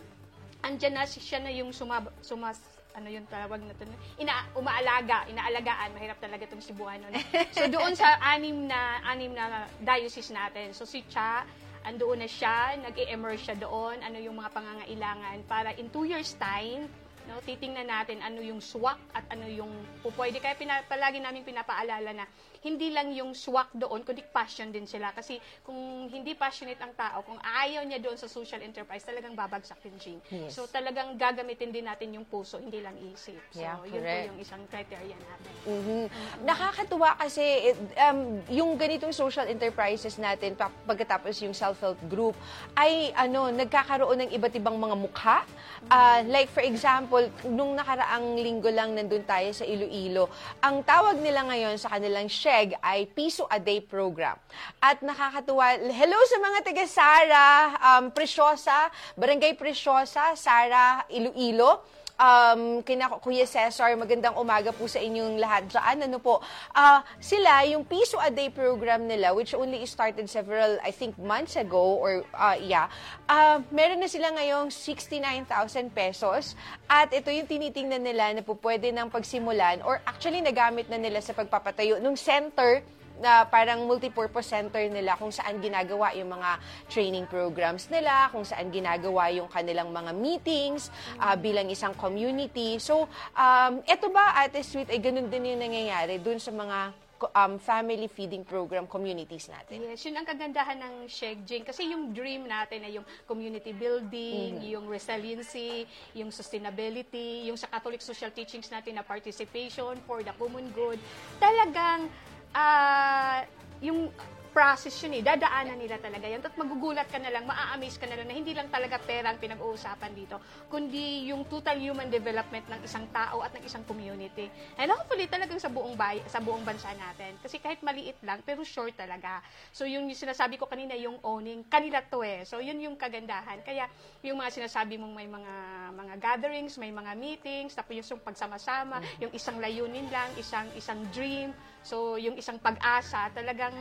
andyan 0.62 0.94
na 0.94 1.04
si- 1.08 1.24
siya 1.24 1.42
na 1.42 1.50
yung 1.50 1.74
sumab, 1.74 2.12
sumas, 2.22 2.71
ano 2.92 3.08
yung 3.08 3.26
tawag 3.28 3.60
na 3.64 3.72
to, 3.76 3.84
ina, 4.20 4.46
umaalaga, 4.56 5.24
inaalagaan, 5.28 5.92
mahirap 5.96 6.18
talaga 6.20 6.44
itong 6.44 6.64
Cebuano. 6.64 7.08
No? 7.08 7.18
So 7.52 7.68
doon 7.68 7.96
sa 7.96 8.20
anim 8.36 8.68
na, 8.68 9.00
anim 9.04 9.32
na 9.32 9.68
diocese 9.80 10.32
natin, 10.32 10.76
so 10.76 10.84
si 10.84 11.04
Cha, 11.08 11.44
andoon 11.82 12.22
na 12.22 12.28
siya, 12.30 12.78
nag-i-emerge 12.78 13.42
siya 13.42 13.56
doon, 13.58 13.98
ano 14.00 14.16
yung 14.20 14.38
mga 14.38 14.50
pangangailangan 14.54 15.36
para 15.50 15.74
in 15.76 15.90
two 15.90 16.06
years 16.06 16.36
time, 16.38 16.86
no, 17.26 17.38
titingnan 17.42 17.86
natin 17.86 18.18
ano 18.22 18.42
yung 18.42 18.58
swak 18.58 18.98
at 19.14 19.26
ano 19.30 19.46
yung 19.46 19.70
pupwede. 20.02 20.42
Kaya 20.42 20.58
pina, 20.58 20.82
palagi 20.86 21.22
namin 21.22 21.46
pinapaalala 21.46 22.10
na 22.14 22.24
hindi 22.62 22.94
lang 22.94 23.10
yung 23.10 23.34
swak 23.34 23.74
doon, 23.74 24.06
kundi 24.06 24.22
passion 24.22 24.70
din 24.70 24.86
sila. 24.86 25.10
Kasi 25.10 25.42
kung 25.66 26.06
hindi 26.06 26.38
passionate 26.38 26.78
ang 26.78 26.94
tao, 26.94 27.26
kung 27.26 27.38
ayaw 27.42 27.82
niya 27.82 27.98
doon 27.98 28.14
sa 28.14 28.30
social 28.30 28.62
enterprise, 28.62 29.02
talagang 29.02 29.34
babagsak 29.34 29.82
yung 29.82 29.98
gene. 29.98 30.22
Yes. 30.30 30.54
So 30.54 30.70
talagang 30.70 31.18
gagamitin 31.18 31.74
din 31.74 31.90
natin 31.90 32.14
yung 32.14 32.22
puso, 32.22 32.62
hindi 32.62 32.78
lang 32.78 32.94
isip. 33.02 33.38
So 33.50 33.66
Yeah, 33.66 33.82
yun 33.82 34.02
po 34.02 34.16
yung 34.30 34.38
isang 34.38 34.62
criteria 34.70 35.16
natin. 35.18 35.52
Mhm. 35.66 36.02
Nakakatuwa 36.46 37.18
kasi 37.18 37.74
um, 37.98 38.38
yung 38.46 38.78
ganitong 38.78 39.10
social 39.10 39.50
enterprises 39.50 40.14
natin 40.22 40.54
pa- 40.54 40.70
pagkatapos 40.86 41.34
yung 41.42 41.54
self-help 41.54 41.98
group 42.06 42.38
ay 42.78 43.10
ano 43.18 43.50
nagkakaroon 43.50 44.26
ng 44.26 44.30
iba't 44.38 44.54
ibang 44.54 44.78
mga 44.78 44.96
mukha. 44.96 45.42
Ah, 45.90 46.22
like 46.30 46.46
for 46.46 46.62
example, 46.62 47.26
nung 47.50 47.74
nakaraang 47.74 48.38
linggo 48.38 48.70
lang 48.70 48.94
nandun 48.94 49.26
tayo 49.26 49.50
sa 49.50 49.66
Iloilo, 49.66 50.30
ang 50.62 50.86
tawag 50.86 51.18
nila 51.18 51.42
ngayon 51.50 51.74
sa 51.74 51.90
kanilang 51.90 52.30
SHEG 52.52 52.76
ay 52.84 53.08
Piso 53.08 53.48
a 53.48 53.56
Day 53.56 53.80
Program. 53.80 54.36
At 54.76 55.00
nakakatuwa, 55.00 55.88
hello 55.88 56.20
sa 56.28 56.36
mga 56.36 56.58
taga 56.60 56.84
Sara, 56.84 57.46
um, 57.80 58.12
Presyosa, 58.12 58.92
Barangay 59.16 59.56
Presyosa, 59.56 60.36
Sara, 60.36 61.08
Iloilo. 61.08 61.80
Um, 62.22 62.80
kina 62.86 63.10
Kuya 63.18 63.42
Cesar, 63.42 63.98
magandang 63.98 64.38
umaga 64.38 64.70
po 64.70 64.86
sa 64.86 65.02
inyong 65.02 65.42
lahat 65.42 65.66
dyan. 65.66 66.06
Ano 66.06 66.22
po, 66.22 66.38
ah, 66.70 67.02
sila, 67.18 67.66
yung 67.66 67.82
Piso 67.82 68.16
a 68.22 68.30
Day 68.30 68.48
program 68.48 69.10
nila, 69.10 69.34
which 69.34 69.52
only 69.58 69.82
started 69.84 70.30
several, 70.30 70.78
I 70.86 70.94
think, 70.94 71.18
months 71.18 71.58
ago, 71.58 71.98
or 71.98 72.22
ah, 72.30 72.54
yeah, 72.54 72.86
ah, 73.26 73.58
meron 73.74 73.98
na 73.98 74.08
sila 74.08 74.30
ngayong 74.38 74.70
69,000 74.70 75.90
pesos. 75.90 76.54
At 76.86 77.10
ito 77.10 77.28
yung 77.34 77.50
tinitingnan 77.50 78.06
nila 78.06 78.30
na 78.38 78.42
po 78.46 78.54
pwede 78.62 78.94
ng 78.94 79.10
pagsimulan, 79.10 79.82
or 79.82 79.98
actually 80.06 80.38
nagamit 80.38 80.86
na 80.86 80.96
nila 81.02 81.18
sa 81.18 81.34
pagpapatayo 81.34 81.98
ng 81.98 82.14
center 82.14 82.86
na 83.22 83.46
parang 83.46 83.86
multipurpose 83.86 84.50
center 84.50 84.82
nila 84.90 85.14
kung 85.14 85.30
saan 85.30 85.62
ginagawa 85.62 86.10
yung 86.18 86.34
mga 86.34 86.58
training 86.90 87.30
programs 87.30 87.86
nila, 87.86 88.28
kung 88.34 88.42
saan 88.42 88.68
ginagawa 88.74 89.30
yung 89.30 89.46
kanilang 89.46 89.94
mga 89.94 90.10
meetings 90.10 90.90
ah, 91.22 91.38
bilang 91.38 91.70
isang 91.70 91.94
community. 91.94 92.82
So, 92.82 93.06
um, 93.38 93.78
eto 93.86 94.10
ba, 94.10 94.34
Ate 94.42 94.66
Sweet, 94.66 94.90
ay 94.90 94.98
ganun 94.98 95.30
din 95.30 95.54
yung 95.54 95.62
nangyayari 95.62 96.18
dun 96.18 96.42
sa 96.42 96.50
mga 96.50 96.90
um, 97.30 97.58
family 97.58 98.10
feeding 98.10 98.42
program 98.42 98.90
communities 98.90 99.46
natin? 99.46 99.86
Yes, 99.86 100.02
yun 100.02 100.18
ang 100.18 100.26
kagandahan 100.26 100.78
ng 100.82 100.94
Sheg 101.06 101.46
Jing. 101.46 101.62
Kasi 101.62 101.86
yung 101.94 102.10
dream 102.10 102.50
natin 102.50 102.82
ay 102.82 102.98
yung 102.98 103.06
community 103.30 103.70
building, 103.70 104.58
yung 104.66 104.90
resiliency, 104.90 105.86
yung 106.18 106.34
sustainability, 106.34 107.46
yung 107.46 107.54
sa 107.54 107.70
Catholic 107.70 108.02
social 108.02 108.34
teachings 108.34 108.66
natin 108.72 108.98
na 108.98 109.04
participation 109.06 109.94
for 110.02 110.26
the 110.26 110.34
common 110.34 110.66
good. 110.74 110.98
Talagang, 111.38 112.10
ah, 112.54 113.44
yung 113.82 114.12
process 114.52 114.92
yun 115.02 115.18
eh. 115.18 115.22
Dadaanan 115.24 115.80
nila 115.80 115.96
talaga 115.96 116.28
yan. 116.28 116.44
At 116.44 116.54
magugulat 116.54 117.08
ka 117.08 117.16
na 117.16 117.32
lang, 117.32 117.48
maa-amaze 117.48 117.96
ka 117.96 118.04
na 118.04 118.20
lang 118.20 118.28
na 118.28 118.36
hindi 118.36 118.52
lang 118.52 118.68
talaga 118.68 119.00
pera 119.00 119.32
ang 119.32 119.40
pinag-uusapan 119.40 120.12
dito, 120.12 120.36
kundi 120.68 121.32
yung 121.32 121.48
total 121.48 121.80
human 121.80 122.12
development 122.12 122.68
ng 122.68 122.80
isang 122.84 123.08
tao 123.10 123.40
at 123.40 123.50
ng 123.56 123.64
isang 123.64 123.82
community. 123.88 124.52
And 124.76 124.92
hopefully 124.92 125.26
talagang 125.26 125.58
sa 125.58 125.72
buong 125.72 125.96
bay 125.96 126.20
sa 126.28 126.38
buong 126.44 126.62
bansa 126.62 126.92
natin. 126.92 127.40
Kasi 127.40 127.58
kahit 127.58 127.80
maliit 127.80 128.20
lang, 128.20 128.44
pero 128.44 128.60
sure 128.62 128.92
talaga. 128.92 129.40
So 129.72 129.88
yung, 129.88 130.12
yung 130.12 130.20
sinasabi 130.20 130.60
ko 130.60 130.68
kanina, 130.68 130.92
yung 131.00 131.16
owning, 131.24 131.64
kanila 131.66 132.04
to 132.04 132.20
eh. 132.20 132.44
So 132.44 132.60
yun 132.60 132.78
yung 132.78 133.00
kagandahan. 133.00 133.64
Kaya 133.64 133.88
yung 134.20 134.36
mga 134.36 134.52
sinasabi 134.62 135.00
mong 135.00 135.16
may 135.16 135.26
mga 135.26 135.54
mga 135.96 136.14
gatherings, 136.20 136.76
may 136.76 136.92
mga 136.92 137.16
meetings, 137.16 137.72
tapos 137.72 138.04
yung 138.04 138.20
pagsama-sama, 138.20 139.00
yung 139.16 139.32
isang 139.32 139.56
layunin 139.56 140.06
lang, 140.12 140.28
isang 140.36 140.68
isang 140.76 141.00
dream, 141.16 141.56
So, 141.82 142.14
yung 142.14 142.38
isang 142.38 142.62
pag-asa, 142.62 143.26
talagang 143.34 143.74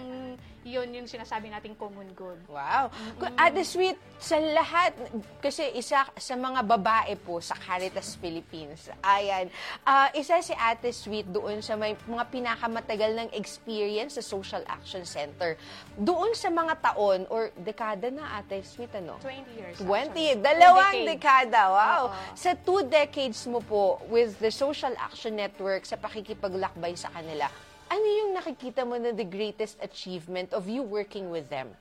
yun 0.62 0.94
yung 0.94 1.08
sinasabi 1.10 1.50
nating 1.50 1.74
common 1.74 2.14
good. 2.14 2.38
Wow. 2.46 2.94
Ate 3.38 3.66
Sweet, 3.66 3.98
sa 4.22 4.38
lahat, 4.38 4.94
kasi 5.42 5.66
isa 5.74 6.06
sa 6.06 6.36
mga 6.38 6.62
babae 6.62 7.18
po 7.18 7.42
sa 7.42 7.58
Caritas 7.58 8.14
Philippines, 8.18 8.90
ayan, 9.02 9.50
ah, 9.86 10.14
isa 10.14 10.38
si 10.42 10.54
Ate 10.54 10.94
Sweet 10.94 11.34
doon 11.34 11.66
sa 11.66 11.74
may 11.74 11.98
mga 12.06 12.26
pinakamatagal 12.30 13.12
ng 13.18 13.30
experience 13.34 14.22
sa 14.22 14.24
Social 14.26 14.62
Action 14.70 15.02
Center. 15.06 15.58
Doon 15.98 16.38
sa 16.38 16.54
mga 16.54 16.78
taon 16.82 17.26
or 17.30 17.50
dekada 17.58 18.14
na 18.14 18.38
Ate 18.38 18.62
Sweet, 18.62 18.94
ano? 19.02 19.18
20 19.22 19.58
years. 19.58 19.76
20, 19.82 19.86
actually. 19.86 20.42
dalawang 20.42 20.98
dekada. 21.10 21.62
Wow. 21.74 22.02
Oo. 22.10 22.38
Sa 22.38 22.54
two 22.54 22.86
decades 22.86 23.46
mo 23.50 23.62
po 23.66 23.98
with 24.14 24.38
the 24.38 24.54
Social 24.54 24.94
Action 24.98 25.34
Network 25.34 25.90
sa 25.90 25.98
pakikipaglakbay 25.98 26.94
sa 26.94 27.10
kanila, 27.10 27.50
ano 27.92 28.08
yung 28.08 28.32
nakikita 28.32 28.88
mo 28.88 28.96
na 28.96 29.12
the 29.12 29.28
greatest 29.28 29.76
achievement 29.84 30.56
of 30.56 30.72
you 30.72 30.80
working 30.80 31.28
with 31.28 31.52
them? 31.52 31.76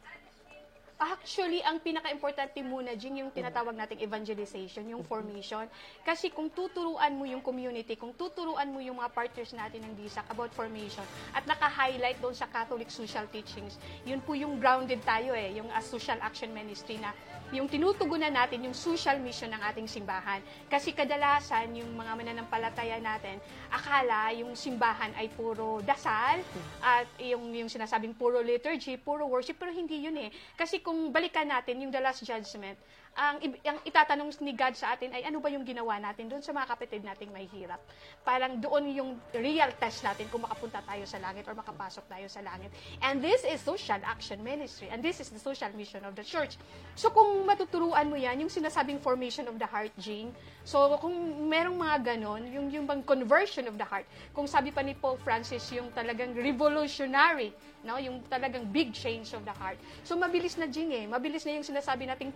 Actually, 1.01 1.65
ang 1.65 1.81
pinaka-importante 1.81 2.61
muna, 2.61 2.93
Jing, 2.93 3.25
yung 3.25 3.33
tinatawag 3.33 3.73
nating 3.73 4.05
evangelization, 4.05 4.85
yung 4.85 5.01
formation. 5.01 5.65
Kasi 6.05 6.29
kung 6.29 6.53
tuturuan 6.53 7.17
mo 7.17 7.25
yung 7.25 7.41
community, 7.41 7.97
kung 7.97 8.13
tuturuan 8.13 8.69
mo 8.69 8.85
yung 8.85 9.01
mga 9.01 9.09
partners 9.17 9.57
natin 9.57 9.81
ng 9.81 9.97
DISAC 9.97 10.29
about 10.29 10.53
formation, 10.53 11.01
at 11.33 11.49
naka-highlight 11.49 12.21
doon 12.21 12.37
sa 12.37 12.45
Catholic 12.53 12.93
social 12.93 13.25
teachings, 13.33 13.81
yun 14.05 14.21
po 14.21 14.37
yung 14.37 14.61
grounded 14.61 15.01
tayo 15.01 15.33
eh, 15.33 15.57
yung 15.57 15.73
as 15.73 15.89
social 15.89 16.21
action 16.21 16.53
ministry 16.53 17.01
na 17.01 17.17
yung 17.51 17.67
tinutugunan 17.67 18.31
natin 18.31 18.63
yung 18.63 18.77
social 18.77 19.19
mission 19.19 19.51
ng 19.51 19.63
ating 19.75 19.91
simbahan. 19.91 20.39
Kasi 20.71 20.95
kadalasan, 20.95 21.75
yung 21.75 21.91
mga 21.99 22.13
mananampalataya 22.15 23.03
natin, 23.03 23.43
akala 23.75 24.31
yung 24.39 24.55
simbahan 24.55 25.11
ay 25.19 25.27
puro 25.35 25.83
dasal 25.83 26.39
at 26.79 27.11
yung, 27.19 27.51
yung 27.51 27.67
sinasabing 27.67 28.15
puro 28.15 28.39
liturgy, 28.39 28.95
puro 28.95 29.27
worship, 29.27 29.59
pero 29.59 29.75
hindi 29.75 29.99
yun 29.99 30.15
eh. 30.23 30.31
Kasi 30.55 30.79
kung 30.91 31.15
balikan 31.15 31.47
natin 31.47 31.87
yung 31.87 31.95
the 31.95 32.03
last 32.03 32.27
judgment, 32.27 32.75
ang, 33.19 33.43
ang 33.43 33.79
itatanong 33.83 34.31
ni 34.41 34.55
God 34.55 34.79
sa 34.79 34.95
atin 34.95 35.11
ay 35.11 35.27
ano 35.27 35.43
ba 35.43 35.51
yung 35.51 35.67
ginawa 35.67 35.99
natin 35.99 36.31
doon 36.31 36.41
sa 36.41 36.55
mga 36.55 36.67
kapatid 36.73 37.03
nating 37.03 37.35
may 37.35 37.45
hirap. 37.51 37.83
Parang 38.23 38.57
doon 38.63 38.95
yung 38.95 39.11
real 39.35 39.71
test 39.83 40.07
natin 40.07 40.31
kung 40.31 40.47
makapunta 40.47 40.79
tayo 40.87 41.03
sa 41.05 41.19
langit 41.19 41.43
or 41.51 41.55
makapasok 41.59 42.07
tayo 42.07 42.27
sa 42.31 42.41
langit. 42.41 42.71
And 43.03 43.19
this 43.19 43.43
is 43.43 43.59
social 43.61 43.99
action 44.07 44.41
ministry. 44.47 44.89
And 44.89 45.03
this 45.03 45.19
is 45.19 45.29
the 45.29 45.43
social 45.43 45.69
mission 45.75 46.07
of 46.07 46.15
the 46.15 46.23
church. 46.23 46.55
So 46.95 47.11
kung 47.11 47.45
matuturuan 47.45 48.09
mo 48.09 48.17
yan, 48.17 48.47
yung 48.47 48.53
sinasabing 48.53 49.03
formation 49.03 49.51
of 49.51 49.59
the 49.59 49.67
heart, 49.67 49.91
Jing, 49.99 50.31
so 50.63 50.95
kung 51.03 51.15
merong 51.51 51.77
mga 51.77 52.15
ganon, 52.15 52.47
yung, 52.47 52.71
yung 52.71 52.87
bang 52.87 53.03
conversion 53.03 53.67
of 53.67 53.75
the 53.75 53.87
heart, 53.87 54.07
kung 54.33 54.47
sabi 54.47 54.71
pa 54.71 54.87
ni 54.87 54.95
Paul 54.95 55.19
Francis, 55.19 55.67
yung 55.75 55.91
talagang 55.91 56.31
revolutionary, 56.33 57.51
no? 57.85 57.97
yung 57.97 58.21
talagang 58.29 58.69
big 58.69 58.93
change 58.93 59.33
of 59.33 59.43
the 59.45 59.55
heart. 59.55 59.77
So 60.05 60.17
mabilis 60.17 60.57
na, 60.61 60.69
Jing 60.69 60.93
eh. 60.93 61.05
Mabilis 61.09 61.45
na 61.49 61.57
yung 61.57 61.67
sinasabi 61.67 62.05
nating 62.09 62.33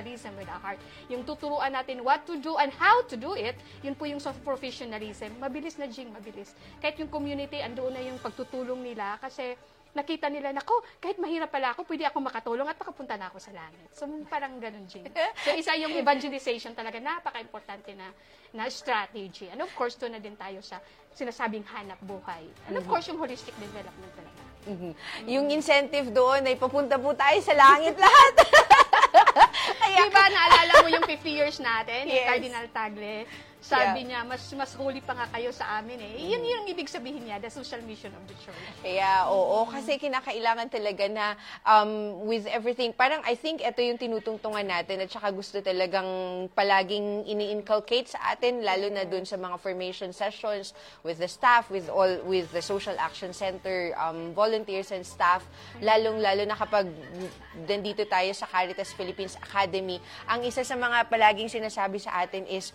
professionalism 0.00 0.32
with 0.36 0.48
the 0.48 0.58
heart. 0.58 0.78
Yung 1.08 1.22
tuturuan 1.24 1.72
natin 1.72 2.02
what 2.02 2.24
to 2.26 2.40
do 2.40 2.56
and 2.56 2.72
how 2.72 3.02
to 3.04 3.16
do 3.16 3.36
it, 3.36 3.56
yun 3.84 3.94
po 3.94 4.08
yung 4.08 4.20
sa 4.20 4.32
professionalism. 4.32 5.30
Mabilis 5.40 5.76
na, 5.76 5.86
Jing, 5.86 6.08
mabilis. 6.12 6.56
Kahit 6.80 6.96
yung 6.98 7.12
community, 7.12 7.60
andoon 7.60 7.92
na 7.92 8.00
yung 8.00 8.18
pagtutulong 8.18 8.80
nila 8.80 9.20
kasi 9.20 9.54
nakita 9.90 10.30
nila, 10.30 10.54
nako, 10.54 10.86
kahit 11.02 11.18
mahirap 11.18 11.50
pala 11.50 11.74
ako, 11.74 11.82
pwede 11.82 12.06
ako 12.06 12.22
makatulong 12.22 12.62
at 12.70 12.78
makapunta 12.78 13.18
na 13.18 13.26
ako 13.26 13.42
sa 13.42 13.50
langit. 13.50 13.90
So, 13.90 14.06
parang 14.30 14.62
ganun, 14.62 14.86
Jing. 14.86 15.10
So, 15.42 15.50
isa 15.50 15.74
yung 15.74 15.98
evangelization 15.98 16.78
talaga, 16.78 17.02
napaka-importante 17.02 17.98
na, 17.98 18.14
na 18.54 18.70
strategy. 18.70 19.50
And 19.50 19.58
of 19.58 19.70
course, 19.74 19.98
doon 19.98 20.14
na 20.14 20.22
din 20.22 20.38
tayo 20.38 20.62
sa 20.62 20.78
sinasabing 21.10 21.66
hanap 21.66 21.98
buhay. 22.06 22.46
And 22.70 22.78
of 22.78 22.86
course, 22.86 23.10
yung 23.10 23.18
holistic 23.18 23.52
development 23.58 24.14
talaga. 24.14 24.40
Mhm. 24.60 24.92
Yung 25.26 25.46
incentive 25.50 26.12
doon 26.12 26.44
ay 26.44 26.54
papunta 26.54 27.00
po 27.00 27.10
tayo 27.16 27.38
sa 27.42 27.56
langit 27.56 27.98
lahat. 27.98 28.34
Kaya, 29.80 29.98
Diba, 30.06 30.24
naalala 30.28 30.72
mo 30.82 30.88
yung 30.90 31.04
50 31.06 31.30
years 31.30 31.56
natin, 31.60 32.06
ni 32.06 32.14
Yes. 32.18 32.26
Cardinal 32.26 32.66
Tagle? 32.70 33.14
Sabi 33.60 34.08
niya, 34.08 34.24
mas 34.24 34.40
mas 34.56 34.72
holy 34.72 35.04
pa 35.04 35.12
nga 35.12 35.28
kayo 35.28 35.52
sa 35.52 35.78
amin 35.78 36.00
eh. 36.00 36.32
Yun 36.32 36.40
yung 36.40 36.64
ibig 36.72 36.88
sabihin 36.88 37.28
niya, 37.28 37.36
the 37.36 37.52
social 37.52 37.78
mission 37.84 38.08
of 38.16 38.24
the 38.24 38.36
church. 38.40 38.56
Kaya, 38.80 39.28
oo, 39.28 39.68
kasi 39.68 40.00
kinakailangan 40.00 40.72
talaga 40.72 41.04
na 41.12 41.26
um, 41.68 42.24
with 42.24 42.48
everything, 42.48 42.96
parang 42.96 43.20
I 43.28 43.36
think 43.36 43.60
ito 43.60 43.84
yung 43.84 44.00
tinutungtungan 44.00 44.64
natin 44.64 45.04
at 45.04 45.12
saka 45.12 45.28
gusto 45.28 45.60
talagang 45.60 46.08
palaging 46.56 47.28
ini-inculcate 47.28 48.08
sa 48.16 48.32
atin, 48.32 48.64
lalo 48.64 48.88
na 48.88 49.04
dun 49.04 49.28
sa 49.28 49.36
mga 49.36 49.60
formation 49.60 50.10
sessions 50.16 50.72
with 51.04 51.20
the 51.20 51.28
staff, 51.28 51.68
with 51.68 51.92
all, 51.92 52.16
with 52.24 52.48
the 52.56 52.64
Social 52.64 52.96
Action 52.96 53.36
Center 53.36 53.92
um, 54.00 54.32
volunteers 54.32 54.88
and 54.88 55.04
staff, 55.04 55.44
lalong-lalo 55.84 56.48
na 56.48 56.56
kapag 56.56 56.88
nandito 57.68 58.08
tayo 58.08 58.32
sa 58.32 58.48
Caritas 58.48 58.96
Philippines 58.96 59.36
Academy, 59.36 60.00
ang 60.24 60.40
isa 60.48 60.64
sa 60.64 60.80
mga 60.80 61.12
palaging 61.12 61.52
sinasabi 61.52 62.00
sa 62.00 62.24
atin 62.24 62.48
is, 62.48 62.72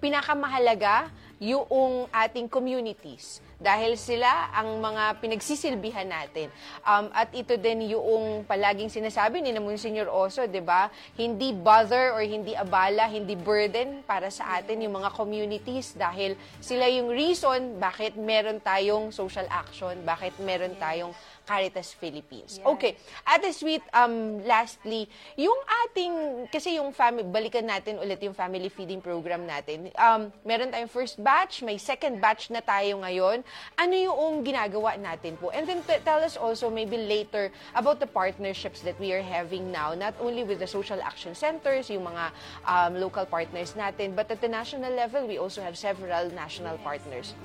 pinakamahalaga 0.00 1.10
yung 1.36 2.08
ating 2.08 2.48
communities 2.48 3.44
dahil 3.56 3.96
sila 3.96 4.52
ang 4.52 4.80
mga 4.80 5.20
pinagsisilbihan 5.20 6.08
natin. 6.08 6.52
Um, 6.84 7.08
at 7.12 7.32
ito 7.32 7.56
din 7.56 7.92
yung 7.92 8.44
palaging 8.44 8.92
sinasabi 8.92 9.40
ni 9.40 9.52
na 9.52 9.60
Monsignor 9.60 10.08
Oso, 10.12 10.44
'di 10.44 10.60
ba? 10.60 10.92
Hindi 11.16 11.56
bother 11.56 12.12
or 12.12 12.24
hindi 12.24 12.52
abala, 12.52 13.08
hindi 13.08 13.36
burden 13.36 14.04
para 14.04 14.28
sa 14.28 14.60
atin 14.60 14.84
yung 14.84 14.96
mga 15.00 15.12
communities 15.12 15.96
dahil 15.96 16.36
sila 16.60 16.88
yung 16.88 17.12
reason 17.12 17.80
bakit 17.80 18.16
meron 18.16 18.60
tayong 18.60 19.12
social 19.12 19.48
action, 19.48 19.96
bakit 20.04 20.36
meron 20.40 20.76
tayong 20.76 21.12
Caritas 21.46 21.94
Philippines. 21.94 22.58
Yes. 22.58 22.66
Okay. 22.66 22.98
Ate 23.22 23.54
Sweet, 23.54 23.86
um, 23.94 24.42
lastly, 24.42 25.06
yung 25.38 25.56
ating, 25.86 26.46
kasi 26.50 26.76
yung 26.76 26.90
family, 26.90 27.22
balikan 27.22 27.64
natin 27.64 28.02
ulit 28.02 28.18
yung 28.20 28.34
family 28.34 28.66
feeding 28.66 28.98
program 28.98 29.46
natin. 29.46 29.94
Um, 29.94 30.34
meron 30.42 30.74
tayong 30.74 30.90
first 30.90 31.22
batch, 31.22 31.62
may 31.62 31.78
second 31.78 32.18
batch 32.18 32.50
na 32.50 32.58
tayo 32.58 32.98
ngayon. 33.00 33.46
Ano 33.78 33.94
yung 33.94 34.42
ginagawa 34.42 34.98
natin 34.98 35.38
po? 35.38 35.54
And 35.54 35.64
then 35.70 35.86
t- 35.86 36.02
tell 36.02 36.18
us 36.18 36.34
also 36.34 36.66
maybe 36.66 36.98
later 36.98 37.54
about 37.78 38.02
the 38.02 38.10
partnerships 38.10 38.82
that 38.82 38.98
we 38.98 39.14
are 39.14 39.22
having 39.22 39.70
now, 39.70 39.94
not 39.94 40.18
only 40.18 40.42
with 40.42 40.58
the 40.58 40.68
social 40.68 40.98
action 40.98 41.38
centers, 41.38 41.86
yung 41.88 42.10
mga 42.10 42.34
um, 42.66 42.98
local 42.98 43.24
partners 43.24 43.78
natin, 43.78 44.18
but 44.18 44.26
at 44.26 44.42
the 44.42 44.50
national 44.50 44.90
level, 44.90 45.22
we 45.30 45.38
also 45.38 45.62
have 45.62 45.78
several 45.78 46.26
national 46.34 46.74
partners. 46.82 47.38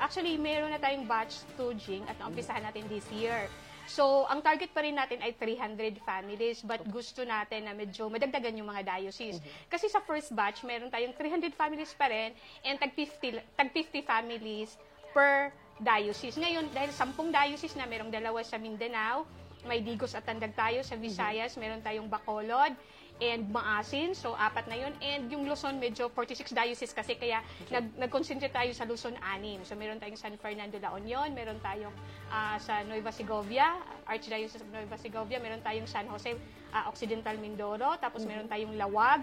Actually, 0.00 0.40
meron 0.40 0.72
na 0.72 0.80
tayong 0.80 1.04
batch 1.04 1.44
2, 1.60 1.76
Jing, 1.76 2.04
at 2.08 2.16
naumpisahan 2.16 2.64
natin 2.64 2.88
this 2.88 3.04
year. 3.12 3.52
So, 3.84 4.24
ang 4.30 4.40
target 4.40 4.72
pa 4.72 4.80
rin 4.80 4.96
natin 4.96 5.20
ay 5.20 5.36
300 5.36 6.00
families, 6.06 6.64
but 6.64 6.80
gusto 6.88 7.20
natin 7.26 7.68
na 7.68 7.76
medyo 7.76 8.08
madagdagan 8.08 8.56
yung 8.56 8.70
mga 8.70 8.86
diocese. 8.86 9.42
Kasi 9.68 9.92
sa 9.92 10.00
first 10.00 10.32
batch, 10.32 10.64
meron 10.64 10.88
tayong 10.88 11.12
300 11.12 11.52
families 11.52 11.92
pa 11.92 12.08
rin 12.08 12.32
and 12.62 12.78
tag 12.78 12.94
50, 12.96 13.42
tag 13.58 13.68
50 13.74 14.00
families 14.06 14.78
per 15.12 15.50
diocese. 15.82 16.38
Ngayon, 16.38 16.70
dahil 16.70 16.94
10 16.94 17.12
diocese 17.34 17.74
na, 17.74 17.84
merong 17.84 18.14
dalawa 18.14 18.40
sa 18.46 18.56
Mindanao, 18.56 19.26
may 19.68 19.84
Digos 19.84 20.16
at 20.16 20.24
Tandag 20.24 20.56
tayo 20.56 20.80
sa 20.80 20.96
Visayas, 20.96 21.58
meron 21.60 21.84
tayong 21.84 22.08
Bacolod, 22.08 22.72
and 23.20 23.52
Maasin, 23.52 24.16
so 24.16 24.32
apat 24.34 24.64
na 24.66 24.76
yun. 24.80 24.92
And 25.04 25.28
yung 25.28 25.44
Luzon, 25.44 25.76
medyo 25.76 26.08
46 26.08 26.56
diocese 26.56 26.96
kasi 26.96 27.14
kaya 27.20 27.44
nag, 27.68 27.92
nag-concentrate 28.00 28.52
tayo 28.52 28.72
sa 28.72 28.88
Luzon, 28.88 29.14
anim. 29.20 29.60
So 29.62 29.76
meron 29.76 30.00
tayong 30.00 30.16
San 30.16 30.34
Fernando 30.40 30.80
La 30.80 30.96
Union, 30.96 31.28
meron 31.36 31.60
tayong 31.60 31.92
ah, 32.32 32.56
sa 32.56 32.80
Nueva 32.82 33.12
Segovia, 33.12 33.76
Archdiocese 34.08 34.64
of 34.64 34.68
Nueva 34.72 34.96
Segovia, 34.96 35.36
meron 35.38 35.60
tayong 35.60 35.86
San 35.86 36.08
Jose 36.08 36.32
ah, 36.72 36.88
Occidental 36.88 37.36
Mindoro, 37.36 38.00
tapos 38.00 38.24
meron 38.24 38.48
tayong 38.48 38.74
Lawag, 38.80 39.20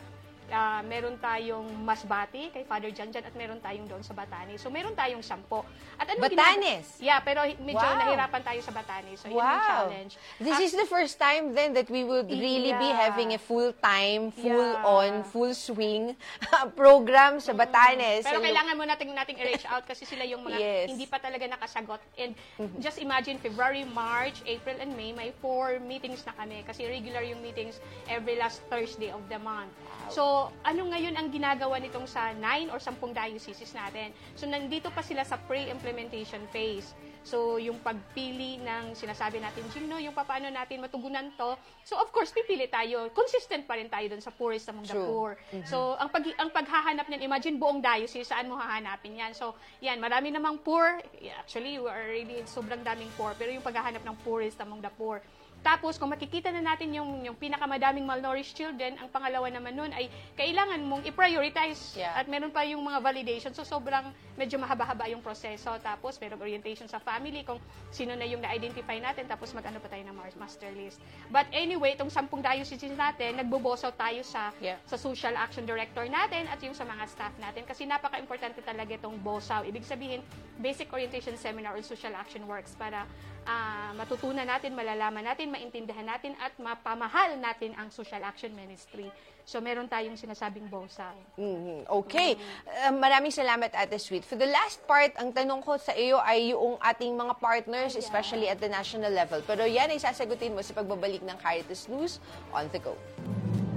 ah, 0.50 0.80
meron 0.82 1.18
tayong 1.18 1.68
Masbati 1.82 2.50
kay 2.50 2.64
Father 2.64 2.88
Janjan 2.88 3.20
at 3.20 3.34
meron 3.34 3.60
tayong 3.60 3.84
doon 3.84 4.00
sa 4.00 4.12
Batanes. 4.12 4.58
So 4.58 4.68
meron 4.68 4.94
tayong 4.94 5.20
sampo. 5.20 5.68
At 5.96 6.08
ano 6.08 6.20
Batanes? 6.20 6.98
ginag- 6.98 7.04
yeah, 7.04 7.20
pero 7.20 7.42
medyo 7.58 7.80
Wow. 7.80 8.00
nahirapan 8.00 8.42
tayo 8.42 8.60
sa 8.60 8.72
Batanes. 8.72 9.18
So 9.18 9.28
yun 9.28 9.38
yung 9.38 9.66
challenge. 9.66 10.14
This 10.38 10.56
Ah, 10.56 10.64
is 10.64 10.74
the 10.74 10.86
first 10.86 11.16
time 11.16 11.52
then 11.52 11.74
that 11.74 11.88
we 11.88 12.02
would 12.02 12.28
really 12.28 12.72
be 12.74 12.88
Yeah. 12.88 13.10
having 13.10 13.34
a 13.34 13.40
full-time, 13.40 14.30
Yeah. 14.32 14.42
full-on, 14.46 15.12
full 15.26 15.52
swing 15.52 16.16
program 16.76 17.40
sa 17.40 17.52
Batanes. 17.52 18.24
Pero 18.24 18.40
So, 18.40 18.44
kailangan 18.44 18.74
mo 18.74 18.84
nating 18.84 19.12
nating 19.12 19.38
i-reach 19.38 19.66
out 19.66 19.84
kasi 19.84 20.04
sila 20.04 20.24
yung 20.24 20.42
mga 20.42 20.58
Yes. 20.58 20.86
hindi 20.88 21.06
pa 21.06 21.18
talaga 21.18 21.44
nakasagot. 21.46 22.00
And 22.16 22.32
just 22.78 22.98
imagine 22.98 23.38
February, 23.38 23.84
March, 23.84 24.40
April, 24.46 24.78
and 24.78 24.94
May, 24.94 25.12
may 25.12 25.34
four 25.34 25.80
meetings 25.80 26.22
na 26.24 26.34
kami 26.34 26.62
kasi 26.62 26.86
regular 26.86 27.22
yung 27.22 27.42
meetings 27.42 27.80
every 28.08 28.36
last 28.36 28.62
Thursday 28.68 29.10
of 29.10 29.26
the 29.26 29.38
month. 29.38 29.74
So, 30.08 30.37
ano 30.66 30.82
ngayon 30.92 31.16
ang 31.16 31.28
ginagawa 31.30 31.80
nitong 31.82 32.06
sa 32.06 32.32
9 32.36 32.74
or 32.74 32.80
10 32.80 33.00
dioceses 33.14 33.72
natin? 33.74 34.14
So, 34.38 34.46
nandito 34.46 34.90
pa 34.94 35.02
sila 35.02 35.26
sa 35.26 35.38
pre-implementation 35.38 36.44
phase. 36.54 36.94
So, 37.28 37.60
yung 37.60 37.84
pagpili 37.84 38.56
ng 38.64 38.96
sinasabi 38.96 39.44
natin, 39.44 39.68
Gino, 39.76 40.00
yung 40.00 40.16
paano 40.16 40.48
natin 40.48 40.80
matugunan 40.80 41.28
to. 41.36 41.60
So, 41.84 42.00
of 42.00 42.08
course, 42.16 42.32
pipili 42.32 42.72
tayo. 42.72 43.12
Consistent 43.12 43.68
pa 43.68 43.76
rin 43.76 43.92
tayo 43.92 44.08
dun 44.08 44.24
sa 44.24 44.32
poorest 44.32 44.72
among 44.72 44.88
the 44.88 44.96
True. 44.96 45.08
poor. 45.12 45.32
So, 45.68 46.00
ang 46.00 46.08
pag 46.08 46.24
ang 46.24 46.50
paghahanap 46.56 47.04
niyan, 47.12 47.28
imagine 47.28 47.56
buong 47.60 47.84
diocese, 47.84 48.32
saan 48.32 48.48
mo 48.48 48.56
hahanapin 48.56 49.20
yan? 49.20 49.36
So, 49.36 49.60
yan, 49.84 50.00
marami 50.00 50.32
namang 50.32 50.64
poor. 50.64 51.04
Actually, 51.36 51.84
we 51.84 51.92
are 51.92 52.08
really 52.08 52.48
sobrang 52.48 52.80
daming 52.80 53.12
poor. 53.20 53.36
Pero 53.36 53.52
yung 53.52 53.66
paghahanap 53.66 54.08
ng 54.08 54.18
poorest 54.24 54.64
among 54.64 54.80
the 54.80 54.92
poor. 54.96 55.20
Tapos, 55.66 56.00
kung 56.00 56.10
makikita 56.10 56.50
na 56.54 56.64
natin 56.64 56.94
yung, 56.96 57.26
yung 57.28 57.36
pinakamadaming 57.36 58.06
malnourished 58.08 58.56
children, 58.56 58.96
ang 58.98 59.10
pangalawa 59.12 59.50
naman 59.52 59.74
nun 59.76 59.92
ay 59.92 60.08
kailangan 60.40 60.80
mong 60.86 61.04
i-prioritize. 61.08 61.98
Yeah. 61.98 62.16
At 62.16 62.30
meron 62.32 62.54
pa 62.54 62.64
yung 62.64 62.82
mga 62.82 63.00
validation. 63.04 63.52
So, 63.52 63.68
sobrang 63.68 64.10
medyo 64.40 64.56
mahaba-haba 64.62 65.10
yung 65.12 65.20
proseso. 65.20 65.74
Tapos, 65.84 66.16
meron 66.22 66.40
orientation 66.40 66.88
sa 66.88 67.02
family 67.02 67.44
kung 67.44 67.60
sino 67.92 68.16
na 68.16 68.24
yung 68.24 68.40
na-identify 68.40 68.96
natin. 69.02 69.28
Tapos, 69.28 69.52
mag-ano 69.52 69.82
pa 69.82 69.92
tayo 69.92 70.04
ng 70.08 70.16
master 70.40 70.72
list. 70.78 71.02
But 71.28 71.50
anyway, 71.52 71.98
itong 71.98 72.14
sampung 72.14 72.40
dioceses 72.40 72.94
natin, 72.96 73.42
nagbobosaw 73.42 73.92
tayo 73.98 74.24
sa 74.24 74.50
Yeah. 74.58 74.80
sa 74.90 74.98
social 74.98 75.36
action 75.38 75.68
director 75.68 76.08
natin 76.08 76.50
at 76.50 76.58
yung 76.64 76.74
sa 76.74 76.88
mga 76.88 77.04
staff 77.10 77.34
natin 77.38 77.68
kasi 77.68 77.86
napaka-importante 77.86 78.64
talaga 78.64 78.96
itong 78.96 79.20
BOSAW. 79.22 79.68
Ibig 79.68 79.84
sabihin, 79.86 80.22
Basic 80.58 80.90
Orientation 80.90 81.38
Seminar 81.38 81.78
or 81.78 81.84
Social 81.86 82.14
Action 82.18 82.42
Works 82.50 82.74
para 82.74 83.06
ah, 83.48 83.96
matutunan 83.96 84.44
natin, 84.44 84.76
malalaman 84.76 85.24
natin, 85.24 85.48
maintindihan 85.48 86.04
natin 86.04 86.36
at 86.38 86.54
mapamahal 86.60 87.40
natin 87.40 87.74
ang 87.80 87.88
Social 87.90 88.20
Action 88.22 88.52
Ministry. 88.54 89.08
So, 89.48 89.64
meron 89.64 89.88
tayong 89.88 90.20
sinasabing 90.20 90.68
BOSAW. 90.68 91.40
Mhm. 91.40 91.88
Okay. 92.04 92.36
Uh, 92.68 92.92
maraming 92.92 93.32
salamat, 93.32 93.72
Ate 93.72 93.96
Sweet. 93.96 94.28
For 94.28 94.36
the 94.36 94.52
last 94.52 94.84
part, 94.84 95.16
ang 95.16 95.32
tanong 95.32 95.64
ko 95.64 95.80
sa 95.80 95.96
iyo 95.96 96.20
ay 96.20 96.52
yung 96.52 96.76
ating 96.84 97.16
mga 97.16 97.40
partners, 97.40 97.96
especially 97.96 98.52
at 98.52 98.60
the 98.60 98.68
national 98.68 99.08
level. 99.08 99.40
Pero 99.48 99.64
yan 99.64 99.88
ay 99.88 100.04
sasagutin 100.04 100.52
mo 100.52 100.60
sa 100.60 100.76
pagbabalik 100.76 101.24
ng 101.24 101.38
Caritas 101.40 101.88
News 101.88 102.20
on 102.52 102.68
the 102.76 102.84
go. 102.84 103.00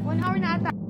One 0.02 0.18
hour 0.18 0.42
na 0.42 0.58
ata. 0.58 0.89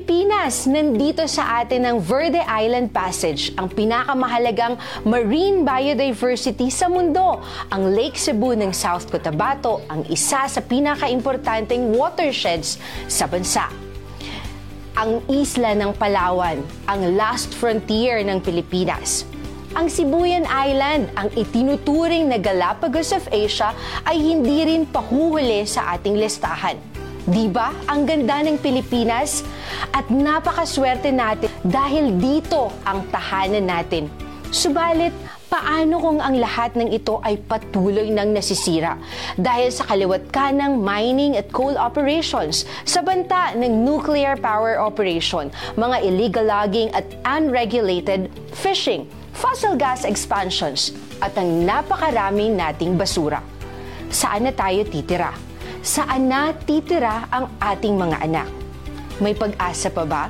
Pilipinas! 0.00 0.64
Nandito 0.64 1.28
sa 1.28 1.60
atin 1.60 1.84
ang 1.84 2.00
Verde 2.00 2.40
Island 2.40 2.88
Passage, 2.88 3.52
ang 3.60 3.68
pinakamahalagang 3.68 4.80
marine 5.04 5.60
biodiversity 5.60 6.72
sa 6.72 6.88
mundo. 6.88 7.44
Ang 7.68 7.92
Lake 7.92 8.16
Cebu 8.16 8.56
ng 8.56 8.72
South 8.72 9.12
Cotabato, 9.12 9.84
ang 9.92 10.08
isa 10.08 10.48
sa 10.48 10.60
pinakaimportanteng 10.64 11.92
watersheds 11.92 12.80
sa 13.12 13.28
bansa. 13.28 13.68
Ang 14.96 15.20
isla 15.28 15.76
ng 15.76 15.92
Palawan, 15.92 16.64
ang 16.88 17.00
last 17.12 17.52
frontier 17.52 18.24
ng 18.24 18.40
Pilipinas. 18.40 19.28
Ang 19.76 19.92
Sibuyan 19.92 20.48
Island, 20.48 21.12
ang 21.12 21.28
itinuturing 21.36 22.24
na 22.24 22.40
Galapagos 22.40 23.12
of 23.12 23.28
Asia, 23.28 23.76
ay 24.08 24.16
hindi 24.16 24.64
rin 24.64 24.88
pahuhuli 24.88 25.68
sa 25.68 25.92
ating 25.92 26.16
listahan. 26.16 26.89
Di 27.28 27.52
ba? 27.52 27.74
Ang 27.90 28.08
ganda 28.08 28.40
ng 28.40 28.56
Pilipinas 28.56 29.44
at 29.92 30.08
napakaswerte 30.08 31.12
natin 31.12 31.52
dahil 31.60 32.16
dito 32.16 32.72
ang 32.86 33.04
tahanan 33.12 33.68
natin. 33.68 34.08
Subalit, 34.50 35.14
paano 35.46 36.02
kung 36.02 36.18
ang 36.18 36.34
lahat 36.38 36.74
ng 36.74 36.90
ito 36.90 37.22
ay 37.22 37.38
patuloy 37.38 38.10
nang 38.10 38.34
nasisira 38.34 38.98
dahil 39.38 39.70
sa 39.70 39.86
kaliwat 39.86 40.26
ka 40.34 40.50
ng 40.50 40.78
mining 40.78 41.38
at 41.38 41.50
coal 41.54 41.74
operations, 41.78 42.66
sa 42.82 43.02
banta 43.02 43.54
ng 43.54 43.86
nuclear 43.86 44.34
power 44.38 44.78
operation, 44.78 45.50
mga 45.78 45.96
illegal 46.02 46.46
logging 46.46 46.90
at 46.94 47.06
unregulated 47.26 48.26
fishing, 48.54 49.06
fossil 49.34 49.78
gas 49.78 50.02
expansions, 50.02 50.94
at 51.22 51.34
ang 51.38 51.66
napakaraming 51.66 52.58
nating 52.58 52.98
basura. 52.98 53.38
Saan 54.10 54.46
na 54.46 54.52
tayo 54.54 54.82
titira? 54.82 55.49
Saan 55.80 56.28
na 56.28 56.52
titira 56.52 57.24
ang 57.32 57.48
ating 57.56 57.96
mga 57.96 58.20
anak? 58.28 58.48
May 59.16 59.32
pag-asa 59.32 59.88
pa 59.88 60.04
ba? 60.04 60.28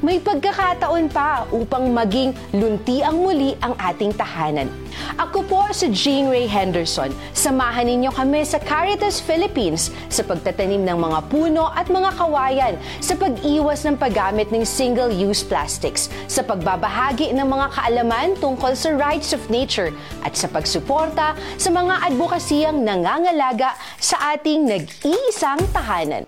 May 0.00 0.16
pagkakataon 0.16 1.12
pa 1.12 1.44
upang 1.52 1.92
maging 1.92 2.32
luntiang 2.56 3.20
muli 3.20 3.52
ang 3.60 3.76
ating 3.76 4.16
tahanan. 4.16 4.72
Ako 5.20 5.44
po 5.44 5.60
si 5.76 5.92
Jean 5.92 6.32
Ray 6.32 6.48
Henderson. 6.48 7.12
Samahan 7.36 7.84
ninyo 7.84 8.08
kami 8.08 8.40
sa 8.48 8.56
Caritas 8.56 9.20
Philippines 9.20 9.92
sa 10.08 10.24
pagtatanim 10.24 10.88
ng 10.88 10.96
mga 10.96 11.20
puno 11.28 11.68
at 11.68 11.92
mga 11.92 12.16
kawayan, 12.16 12.74
sa 13.04 13.12
pag-iwas 13.12 13.84
ng 13.84 14.00
paggamit 14.00 14.48
ng 14.48 14.64
single-use 14.64 15.44
plastics, 15.44 16.08
sa 16.32 16.40
pagbabahagi 16.48 17.36
ng 17.36 17.44
mga 17.44 17.68
kaalaman 17.68 18.32
tungkol 18.40 18.72
sa 18.72 18.96
rights 18.96 19.36
of 19.36 19.44
nature, 19.52 19.92
at 20.24 20.32
sa 20.32 20.48
pagsuporta 20.48 21.36
sa 21.60 21.68
mga 21.68 22.08
advokasiyang 22.08 22.80
nangangalaga 22.80 23.76
sa 24.00 24.32
ating 24.32 24.64
nag-iisang 24.64 25.60
tahanan. 25.76 26.24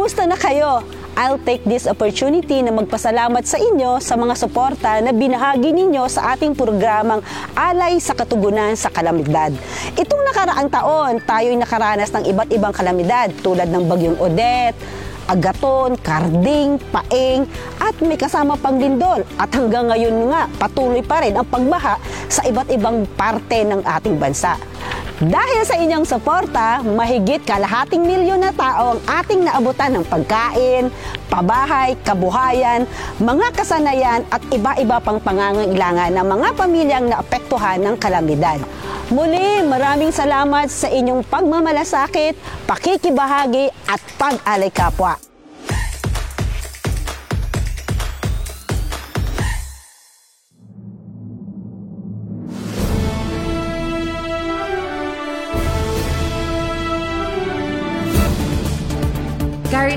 Kumusta 0.00 0.24
na 0.24 0.32
kayo? 0.32 0.80
I'll 1.12 1.36
take 1.44 1.60
this 1.68 1.84
opportunity 1.84 2.64
na 2.64 2.72
magpasalamat 2.72 3.44
sa 3.44 3.60
inyo 3.60 4.00
sa 4.00 4.16
mga 4.16 4.32
suporta 4.32 4.96
na 5.04 5.12
binahagi 5.12 5.76
ninyo 5.76 6.08
sa 6.08 6.32
ating 6.32 6.56
programang 6.56 7.20
Alay 7.52 8.00
sa 8.00 8.16
Katugunan 8.16 8.72
sa 8.80 8.88
Kalamidad. 8.88 9.52
Itong 10.00 10.24
nakaraang 10.24 10.72
taon, 10.72 11.20
tayo'y 11.20 11.52
nakaranas 11.60 12.16
ng 12.16 12.32
iba't 12.32 12.48
ibang 12.48 12.72
kalamidad 12.72 13.28
tulad 13.44 13.68
ng 13.68 13.84
Bagyong 13.92 14.16
Odette, 14.24 14.80
agaton, 15.28 15.98
karding, 16.00 16.80
paeng, 16.88 17.44
at 17.82 17.96
may 18.00 18.16
kasama 18.16 18.56
pang 18.56 18.80
lindol. 18.80 19.26
At 19.36 19.52
hanggang 19.52 19.90
ngayon 19.90 20.32
nga, 20.32 20.48
patuloy 20.56 21.04
pa 21.04 21.20
rin 21.20 21.36
ang 21.36 21.44
pagbaha 21.44 22.00
sa 22.30 22.46
iba't 22.46 22.70
ibang 22.72 23.04
parte 23.18 23.66
ng 23.66 23.84
ating 23.84 24.16
bansa. 24.16 24.56
Dahil 25.20 25.68
sa 25.68 25.76
inyong 25.76 26.08
suporta, 26.08 26.80
mahigit 26.80 27.44
kalahating 27.44 28.08
milyon 28.08 28.40
na 28.40 28.56
tao 28.56 28.96
ang 28.96 29.00
ating 29.04 29.44
naabutan 29.44 29.92
ng 30.00 30.04
pagkain, 30.08 30.88
pabahay, 31.30 31.94
kabuhayan, 32.02 32.84
mga 33.22 33.54
kasanayan 33.54 34.26
at 34.28 34.42
iba-iba 34.50 34.98
pang 34.98 35.22
pangangailangan 35.22 36.10
ng 36.10 36.26
mga 36.26 36.48
pamilyang 36.58 37.06
naapektuhan 37.06 37.78
ng 37.78 37.96
kalamidad. 37.96 38.58
Muli, 39.14 39.62
maraming 39.62 40.10
salamat 40.10 40.66
sa 40.66 40.90
inyong 40.90 41.22
pagmamalasakit, 41.30 42.34
pakikibahagi 42.66 43.70
at 43.86 44.02
pag-alay 44.18 44.74
kapwa. 44.74 45.29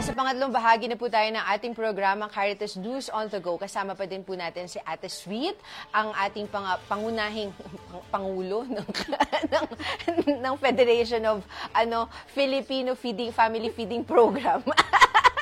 Nasa 0.00 0.16
pangatlong 0.16 0.48
bahagi 0.48 0.88
na 0.88 0.96
po 0.96 1.12
tayo 1.12 1.28
ng 1.28 1.44
ating 1.44 1.76
programa 1.76 2.24
Caritas 2.24 2.72
News 2.72 3.12
on 3.12 3.28
the 3.28 3.36
Go. 3.36 3.60
Kasama 3.60 3.92
pa 3.92 4.08
din 4.08 4.24
po 4.24 4.32
natin 4.32 4.64
si 4.64 4.80
Ate 4.80 5.12
Sweet, 5.12 5.52
ang 5.92 6.16
ating 6.16 6.48
pang, 6.48 6.64
pangunahing 6.88 7.52
pang- 7.52 8.08
pangulo 8.24 8.64
ng, 8.64 8.80
ng, 9.52 9.66
ng 10.40 10.54
Federation 10.56 11.20
of 11.28 11.44
ano 11.76 12.08
Filipino 12.32 12.96
Feeding 12.96 13.28
Family 13.28 13.68
Feeding 13.68 14.00
Program. 14.00 14.64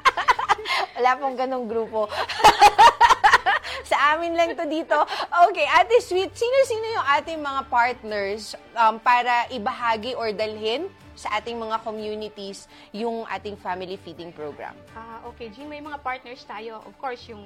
Wala 0.99 1.11
pong 1.23 1.39
ganong 1.39 1.71
grupo. 1.71 2.11
Sa 3.87 4.19
amin 4.19 4.35
lang 4.35 4.59
to 4.59 4.67
dito. 4.67 4.99
Okay, 5.55 5.71
Ate 5.71 6.03
Sweet, 6.03 6.35
sino-sino 6.35 6.99
yung 6.99 7.07
ating 7.15 7.39
mga 7.39 7.63
partners 7.71 8.59
um, 8.75 8.99
para 8.99 9.47
ibahagi 9.55 10.19
or 10.19 10.35
dalhin 10.35 10.91
sa 11.19 11.43
ating 11.43 11.59
mga 11.59 11.83
communities 11.83 12.71
yung 12.95 13.27
ating 13.27 13.59
family 13.59 13.99
feeding 13.99 14.31
program? 14.31 14.79
Ah, 14.95 15.19
okay, 15.27 15.51
Jean, 15.51 15.67
may 15.67 15.83
mga 15.83 15.99
partners 15.99 16.47
tayo. 16.47 16.79
Of 16.87 16.95
course, 17.03 17.27
yung 17.27 17.43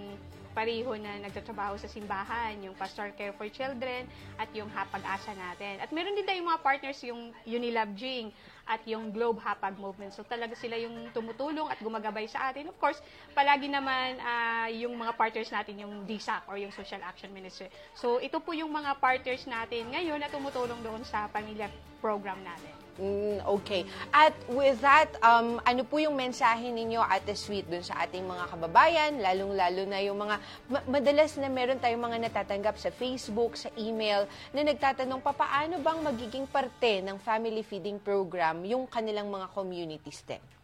pareho 0.52 0.92
na 1.00 1.16
nagtatrabaho 1.24 1.80
sa 1.80 1.88
simbahan, 1.88 2.60
yung 2.60 2.76
Pastoral 2.76 3.16
Care 3.16 3.32
for 3.32 3.48
Children, 3.48 4.04
at 4.36 4.52
yung 4.52 4.68
Hapag-asa 4.68 5.32
natin. 5.32 5.80
At 5.80 5.88
meron 5.90 6.12
din 6.12 6.28
tayong 6.28 6.44
mga 6.44 6.60
partners, 6.60 7.00
yung 7.00 7.32
Unilab 7.48 7.96
Jing, 7.96 8.28
at 8.62 8.78
yung 8.86 9.10
Globe 9.10 9.42
Hapag 9.42 9.74
Movement. 9.80 10.14
So 10.14 10.22
talaga 10.22 10.54
sila 10.54 10.78
yung 10.78 11.10
tumutulong 11.10 11.66
at 11.66 11.80
gumagabay 11.82 12.30
sa 12.30 12.52
atin. 12.52 12.70
Of 12.70 12.78
course, 12.78 13.02
palagi 13.34 13.66
naman 13.66 14.20
ah, 14.22 14.70
yung 14.70 14.94
mga 14.94 15.18
partners 15.18 15.50
natin, 15.50 15.82
yung 15.82 16.06
DSAC 16.06 16.46
or 16.46 16.60
yung 16.60 16.70
Social 16.70 17.02
Action 17.02 17.34
Ministry. 17.34 17.66
So 17.98 18.22
ito 18.22 18.38
po 18.38 18.54
yung 18.54 18.70
mga 18.70 19.02
partners 19.02 19.48
natin 19.50 19.90
ngayon 19.90 20.22
na 20.22 20.30
tumutulong 20.30 20.78
doon 20.84 21.02
sa 21.02 21.26
pamilya 21.26 21.66
program 21.98 22.38
natin. 22.46 22.81
Mm, 23.00 23.40
okay. 23.48 23.88
At 24.12 24.36
with 24.52 24.76
that, 24.84 25.16
um, 25.24 25.56
ano 25.64 25.80
po 25.80 25.96
yung 25.96 26.12
mensahe 26.12 26.68
ninyo, 26.68 27.00
Ate 27.00 27.32
Sweet, 27.32 27.64
dun 27.64 27.80
sa 27.80 28.04
ating 28.04 28.20
mga 28.20 28.52
kababayan, 28.52 29.16
lalong-lalo 29.16 29.88
na 29.88 29.98
yung 30.04 30.20
mga, 30.20 30.36
ma- 30.68 30.84
madalas 30.84 31.32
na 31.40 31.48
meron 31.48 31.80
tayong 31.80 32.04
mga 32.04 32.28
natatanggap 32.28 32.76
sa 32.76 32.92
Facebook, 32.92 33.56
sa 33.56 33.72
email, 33.80 34.28
na 34.52 34.60
nagtatanong, 34.60 35.24
paano 35.24 35.80
bang 35.80 36.00
magiging 36.04 36.44
parte 36.44 37.00
ng 37.00 37.16
family 37.16 37.64
feeding 37.64 37.96
program 37.96 38.60
yung 38.68 38.84
kanilang 38.84 39.32
mga 39.32 39.48
communities 39.56 40.20
din? 40.28 40.61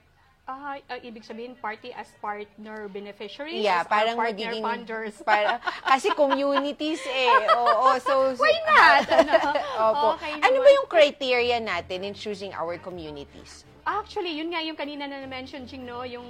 Ah, 0.49 0.81
ah, 0.81 0.97
ibig 1.05 1.21
sabihin, 1.29 1.53
party 1.61 1.93
as 1.93 2.09
partner 2.25 2.89
beneficiaries? 2.89 3.61
Yeah, 3.61 3.85
parang 3.85 4.17
partner 4.17 4.57
magiging... 4.57 4.65
funders. 4.65 5.21
Para, 5.29 5.61
kasi 5.85 6.09
communities 6.17 7.05
eh. 7.05 7.53
Oo, 7.53 7.93
so, 8.01 8.33
so, 8.33 8.41
Why 8.41 8.57
not? 8.65 9.05
Ano? 9.29 9.37
Opo. 9.77 10.07
Okay 10.17 10.41
ano 10.41 10.57
ba 10.65 10.71
yung 10.73 10.89
criteria 10.89 11.61
natin 11.61 12.01
in 12.01 12.17
choosing 12.17 12.57
our 12.57 12.81
communities? 12.81 13.69
Actually, 13.85 14.41
yun 14.41 14.49
nga 14.49 14.65
yung 14.65 14.77
kanina 14.77 15.05
na 15.05 15.21
na-mention, 15.21 15.69
Jing, 15.69 15.85
no? 15.85 16.01
Yung 16.09 16.25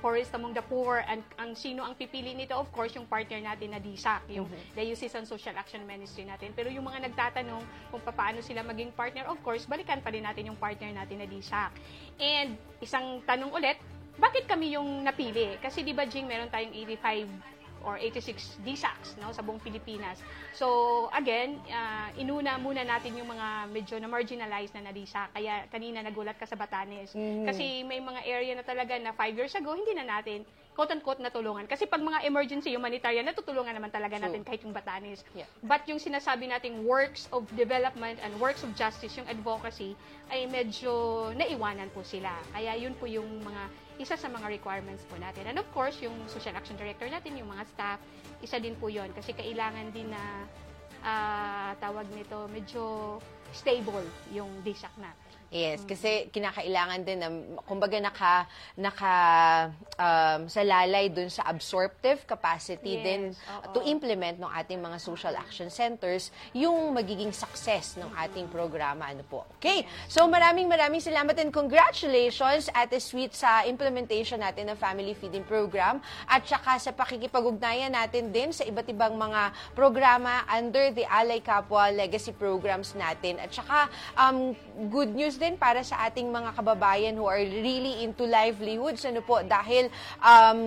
Forest 0.00 0.36
Among 0.36 0.52
the 0.52 0.64
Poor, 0.64 1.02
and 1.04 1.24
ang 1.40 1.56
sino 1.56 1.82
ang 1.82 1.96
pipili 1.96 2.36
nito, 2.36 2.52
of 2.56 2.68
course, 2.72 2.92
yung 2.94 3.08
partner 3.08 3.40
natin 3.40 3.72
na 3.72 3.80
DSAC, 3.80 4.28
yung 4.32 4.46
Diocesan 4.76 5.24
Social 5.24 5.56
Action 5.56 5.82
Ministry 5.84 6.28
natin. 6.28 6.52
Pero 6.52 6.68
yung 6.68 6.86
mga 6.86 7.08
nagtatanong 7.10 7.62
kung 7.90 8.02
paano 8.04 8.44
sila 8.44 8.60
maging 8.62 8.92
partner, 8.92 9.26
of 9.26 9.40
course, 9.40 9.64
balikan 9.64 10.00
pa 10.04 10.12
rin 10.12 10.24
natin 10.24 10.52
yung 10.52 10.58
partner 10.58 10.92
natin 10.92 11.20
na 11.20 11.26
DSAC. 11.26 11.72
And 12.20 12.60
isang 12.84 13.24
tanong 13.24 13.50
ulit, 13.52 13.80
bakit 14.16 14.48
kami 14.48 14.72
yung 14.72 15.04
napili? 15.04 15.60
Kasi 15.60 15.84
di 15.84 15.92
ba, 15.92 16.08
Jing, 16.08 16.24
meron 16.24 16.48
tayong 16.48 16.72
85 16.72 17.55
or 17.86 17.94
86 17.96 18.58
DSACs 18.66 19.14
no, 19.22 19.30
sa 19.30 19.46
buong 19.46 19.62
Pilipinas. 19.62 20.18
So, 20.52 21.06
again, 21.14 21.62
ah, 21.70 22.10
inuna 22.18 22.58
muna 22.58 22.82
natin 22.82 23.14
yung 23.14 23.30
mga 23.30 23.70
medyo 23.70 23.96
na 24.02 24.10
marginalized 24.10 24.74
na 24.74 24.90
na 24.90 24.92
DSAC. 24.92 25.30
Kaya 25.30 25.64
kanina 25.70 26.02
nagulat 26.02 26.34
ka 26.34 26.44
sa 26.44 26.58
Batanes. 26.58 27.14
Kasi 27.46 27.86
may 27.86 28.02
mga 28.02 28.26
area 28.26 28.52
na 28.58 28.66
talaga 28.66 28.98
na 28.98 29.14
5 29.14 29.38
years 29.38 29.54
ago, 29.54 29.72
hindi 29.78 29.94
na 29.94 30.18
natin 30.18 30.42
quote-unquote 30.76 31.24
natulungan. 31.24 31.64
Kasi 31.64 31.88
pag 31.88 32.04
mga 32.04 32.28
emergency 32.28 32.76
humanitarian, 32.76 33.24
natutulungan 33.24 33.72
naman 33.72 33.88
talaga 33.88 34.20
natin 34.20 34.44
kahit 34.44 34.60
yung 34.60 34.76
Batanes. 34.76 35.24
Yeah. 35.32 35.48
But 35.64 35.88
yung 35.88 35.96
sinasabi 35.96 36.52
nating 36.52 36.84
works 36.84 37.32
of 37.32 37.48
development 37.56 38.20
and 38.20 38.36
works 38.36 38.60
of 38.60 38.76
justice, 38.76 39.16
yung 39.16 39.24
advocacy, 39.24 39.96
ay 40.28 40.44
medyo 40.44 41.32
naiwanan 41.32 41.88
po 41.96 42.04
sila. 42.04 42.28
Kaya 42.52 42.76
yun 42.76 42.92
po 43.00 43.08
yung 43.08 43.40
mga 43.40 43.62
isa 43.96 44.14
sa 44.14 44.28
mga 44.28 44.52
requirements 44.60 45.04
po 45.08 45.16
natin. 45.16 45.48
And 45.48 45.56
of 45.56 45.68
course, 45.72 46.00
yung 46.04 46.14
social 46.28 46.52
action 46.52 46.76
director 46.76 47.08
natin, 47.08 47.36
yung 47.40 47.48
mga 47.48 47.64
staff, 47.72 47.98
isa 48.44 48.60
din 48.60 48.76
po 48.76 48.92
yon 48.92 49.08
kasi 49.16 49.32
kailangan 49.32 49.88
din 49.92 50.12
na 50.12 50.44
ah, 51.06 51.72
tawag 51.80 52.04
nito, 52.12 52.44
medyo 52.52 53.16
stable 53.56 54.04
yung 54.34 54.50
DSAC 54.66 54.92
natin. 55.00 55.25
Yes, 55.46 55.86
kasi 55.86 56.26
kinakailangan 56.34 57.00
din 57.06 57.18
na 57.22 57.30
kumbaga 57.62 58.02
naka 58.02 58.50
naka 58.74 59.14
um, 59.94 60.50
sa 60.50 60.60
lalay 60.66 61.06
dun 61.06 61.30
sa 61.30 61.46
absorptive 61.46 62.26
capacity 62.26 62.98
Yes, 62.98 63.04
din 63.06 63.22
oo. 63.30 63.78
to 63.78 63.80
implement 63.86 64.42
ng 64.42 64.50
ating 64.50 64.82
mga 64.82 64.98
social 64.98 65.38
action 65.38 65.70
centers 65.70 66.34
yung 66.50 66.90
magiging 66.90 67.30
success 67.30 67.94
ng 67.94 68.10
ating 68.26 68.50
programa 68.50 69.06
ano 69.06 69.22
po. 69.22 69.46
Okay. 69.62 69.86
So 70.10 70.26
maraming 70.26 70.66
maraming 70.66 70.98
salamat 70.98 71.38
and 71.38 71.54
congratulations 71.54 72.66
Ate 72.74 72.98
Sweet 72.98 73.30
sa 73.30 73.62
implementation 73.70 74.42
natin 74.42 74.74
ng 74.74 74.78
family 74.78 75.14
feeding 75.14 75.46
program 75.46 76.02
at 76.26 76.42
saka 76.42 76.82
sa 76.82 76.90
pakikipag-ugnayan 76.90 77.94
natin 77.94 78.34
din 78.34 78.50
sa 78.50 78.66
iba't 78.66 78.90
ibang 78.90 79.14
mga 79.14 79.54
programa 79.78 80.42
under 80.50 80.90
the 80.90 81.06
Alay 81.06 81.38
Kapwa 81.38 81.94
legacy 81.94 82.34
programs 82.34 82.98
natin 82.98 83.38
at 83.38 83.54
saka 83.54 83.86
um, 84.18 84.50
good 84.90 85.14
news 85.14 85.35
din 85.36 85.60
para 85.60 85.84
sa 85.84 86.08
ating 86.08 86.32
mga 86.32 86.56
kababayan 86.56 87.12
who 87.12 87.28
are 87.28 87.40
really 87.40 88.00
into 88.00 88.24
livelihoods. 88.24 89.04
Ano 89.04 89.20
po, 89.20 89.44
dahil 89.44 89.92
um, 90.24 90.60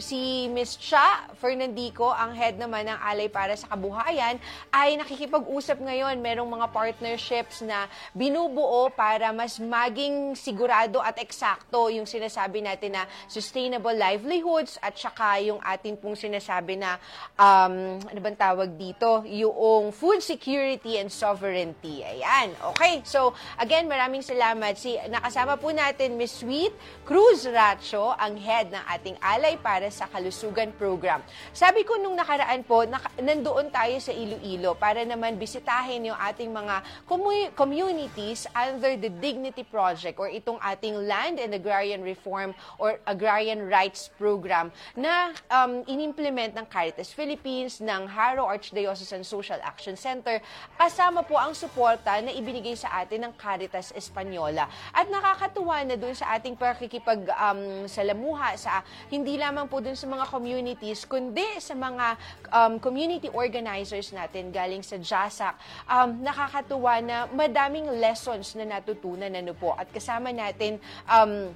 si 0.00 0.48
Ms. 0.48 0.80
Cha 0.80 1.28
Fernandico, 1.36 2.08
ang 2.08 2.32
head 2.32 2.56
naman 2.56 2.88
ng 2.88 2.98
Alay 2.98 3.28
para 3.28 3.52
sa 3.52 3.68
Kabuhayan, 3.68 4.40
ay 4.72 4.96
nakikipag-usap 4.96 5.84
ngayon. 5.84 6.16
Merong 6.24 6.48
mga 6.48 6.66
partnerships 6.72 7.60
na 7.60 7.84
binubuo 8.16 8.88
para 8.94 9.28
mas 9.36 9.60
maging 9.60 10.32
sigurado 10.32 11.04
at 11.04 11.20
eksakto 11.20 11.92
yung 11.92 12.08
sinasabi 12.08 12.64
natin 12.64 12.96
na 12.96 13.04
sustainable 13.28 13.92
livelihoods 13.92 14.80
at 14.80 14.96
saka 14.96 15.42
yung 15.44 15.60
ating 15.60 16.00
pong 16.00 16.16
sinasabi 16.16 16.80
na 16.80 16.96
um, 17.36 18.00
ano 18.00 18.18
bang 18.22 18.38
tawag 18.38 18.72
dito? 18.78 19.26
Yung 19.26 19.92
food 19.92 20.24
security 20.24 20.96
and 20.96 21.10
sovereignty. 21.10 22.06
Ayan. 22.06 22.54
Okay. 22.72 23.02
So, 23.02 23.34
again, 23.58 23.89
maraming 23.90 24.22
salamat. 24.22 24.78
Si, 24.78 24.94
nakasama 25.10 25.58
po 25.58 25.74
natin 25.74 26.14
Miss 26.14 26.38
Sweet 26.38 26.70
Cruz 27.02 27.42
Racho, 27.42 28.14
ang 28.14 28.38
head 28.38 28.70
ng 28.70 28.84
ating 28.86 29.18
Alay 29.18 29.58
para 29.58 29.90
sa 29.90 30.06
Kalusugan 30.06 30.70
Program. 30.78 31.18
Sabi 31.50 31.82
ko 31.82 31.98
nung 31.98 32.14
nakaraan 32.14 32.62
po, 32.62 32.86
naka, 32.86 33.10
nandoon 33.18 33.66
tayo 33.74 33.98
sa 33.98 34.14
Iloilo 34.14 34.78
para 34.78 35.02
naman 35.02 35.34
bisitahin 35.34 36.06
yung 36.06 36.14
ating 36.22 36.54
mga 36.54 36.86
commu- 37.10 37.50
communities 37.58 38.46
under 38.54 38.94
the 38.94 39.10
Dignity 39.10 39.66
Project 39.66 40.22
or 40.22 40.30
itong 40.30 40.62
ating 40.62 40.94
Land 41.10 41.42
and 41.42 41.50
Agrarian 41.50 42.06
Reform 42.06 42.54
or 42.78 43.02
Agrarian 43.10 43.66
Rights 43.66 44.06
Program 44.14 44.70
na 44.94 45.34
um, 45.50 45.82
inimplement 45.90 46.54
ng 46.54 46.66
Caritas 46.70 47.10
Philippines, 47.10 47.82
ng 47.82 48.06
Haro 48.06 48.46
Archdiocesan 48.46 49.26
Social 49.26 49.58
Action 49.66 49.98
Center, 49.98 50.38
kasama 50.78 51.26
po 51.26 51.34
ang 51.34 51.56
suporta 51.56 52.22
na 52.22 52.30
ibinigay 52.30 52.78
sa 52.78 53.02
atin 53.02 53.26
ng 53.26 53.32
Caritas 53.34 53.79
Española. 53.96 54.68
At 54.92 55.08
nakakatuwa 55.08 55.80
na 55.88 55.96
doon 55.96 56.12
sa 56.12 56.36
ating 56.36 56.60
pakikipag 56.60 57.24
um, 57.32 57.88
salamuha 57.88 58.52
sa 58.60 58.84
hindi 59.08 59.40
lamang 59.40 59.64
po 59.64 59.80
doon 59.80 59.96
sa 59.96 60.04
mga 60.04 60.28
communities, 60.28 61.08
kundi 61.08 61.56
sa 61.56 61.72
mga 61.72 62.06
um, 62.52 62.72
community 62.76 63.32
organizers 63.32 64.12
natin 64.12 64.52
galing 64.52 64.84
sa 64.84 65.00
JASAC, 65.00 65.56
um, 65.88 66.20
nakakatuwa 66.20 66.94
na 67.00 67.16
madaming 67.32 67.88
lessons 67.96 68.52
na 68.60 68.68
natutunan 68.68 69.32
ano 69.32 69.56
po. 69.56 69.72
At 69.72 69.88
kasama 69.88 70.28
natin 70.28 70.76
um, 71.08 71.48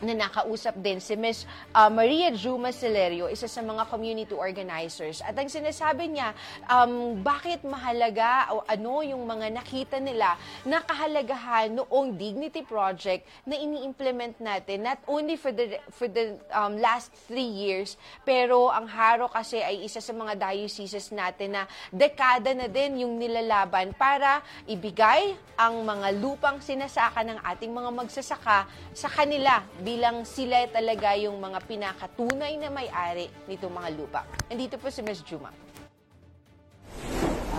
na 0.00 0.16
nakausap 0.16 0.76
din 0.80 0.98
si 1.00 1.14
Miss 1.16 1.44
uh, 1.76 1.92
Maria 1.92 2.32
Juma 2.32 2.72
Celerio, 2.72 3.28
isa 3.28 3.46
sa 3.46 3.60
mga 3.60 3.84
community 3.88 4.32
organizers. 4.32 5.20
At 5.20 5.36
ang 5.36 5.48
sinasabi 5.48 6.12
niya, 6.12 6.32
um, 6.68 7.20
bakit 7.20 7.60
mahalaga 7.64 8.52
o 8.56 8.64
ano 8.64 9.04
yung 9.04 9.24
mga 9.28 9.52
nakita 9.52 10.00
nila 10.00 10.36
na 10.64 10.80
kahalagahan 10.80 11.76
noong 11.76 12.16
Dignity 12.16 12.64
Project 12.64 13.28
na 13.44 13.56
ini-implement 13.56 14.40
natin 14.40 14.88
not 14.88 15.00
only 15.04 15.36
for 15.36 15.52
the 15.52 15.76
for 15.92 16.08
the 16.08 16.36
um, 16.52 16.80
last 16.80 17.12
three 17.28 17.48
years, 17.48 18.00
pero 18.24 18.72
ang 18.72 18.88
Haro 18.88 19.28
kasi 19.28 19.60
ay 19.60 19.84
isa 19.84 20.00
sa 20.00 20.16
mga 20.16 20.36
dioceses 20.36 21.12
natin 21.12 21.60
na 21.60 21.62
dekada 21.92 22.56
na 22.56 22.66
din 22.66 23.04
yung 23.04 23.20
nilalaban 23.20 23.92
para 23.94 24.40
ibigay 24.64 25.36
ang 25.60 25.84
mga 25.84 26.16
lupang 26.16 26.58
sinasaka 26.58 27.20
ng 27.20 27.38
ating 27.44 27.68
mga 27.68 27.90
magsasaka 27.92 28.64
sa 28.96 29.08
kanila 29.12 29.60
bilang 29.90 30.22
sila 30.22 30.70
talaga 30.70 31.18
yung 31.18 31.42
mga 31.42 31.58
pinakatunay 31.66 32.54
na 32.62 32.70
may-ari 32.70 33.26
nitong 33.50 33.74
mga 33.74 33.90
lupa. 33.98 34.22
Nandito 34.46 34.78
po 34.78 34.86
si 34.86 35.02
Ms. 35.02 35.26
Juma. 35.26 35.50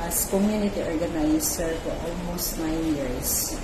as 0.01 0.27
community 0.33 0.81
organizer 0.81 1.71
for 1.85 1.93
almost 2.03 2.57
nine 2.59 2.83
years. 2.95 3.55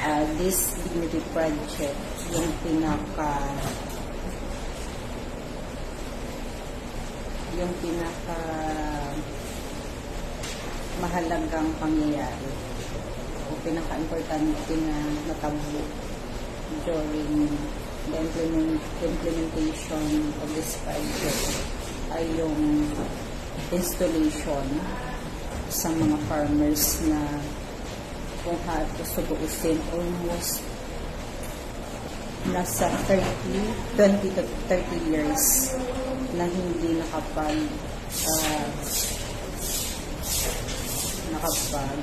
Uh, 0.00 0.24
this 0.38 0.76
dignity 0.80 1.20
project, 1.32 1.98
yung 2.32 2.50
pinaka 2.62 3.32
yung 7.54 7.72
pinaka 7.84 8.40
mahalagang 10.98 11.70
pangyayari 11.78 12.52
o 13.46 13.54
pinaka-importante 13.62 14.72
na 14.82 14.96
natabo 15.30 15.82
during 16.82 17.54
the 18.10 18.18
implement, 18.20 18.80
implementation 19.02 20.32
of 20.42 20.48
this 20.54 20.76
project 20.84 21.42
ay 22.12 22.24
yung 22.36 22.88
installation 23.72 24.66
sa 25.72 25.88
mga 25.90 26.16
farmers 26.28 27.00
na 27.08 27.20
kung 28.44 28.60
hatos 28.68 29.10
tubuusin 29.16 29.80
almost 29.96 30.60
nasa 32.52 32.92
30, 33.08 33.24
20 33.96 34.36
to 34.36 34.42
30 34.68 35.08
years 35.08 35.72
na 36.36 36.44
hindi 36.44 37.00
nakapag 37.00 37.56
uh, 38.28 38.68
nakapag 41.32 41.98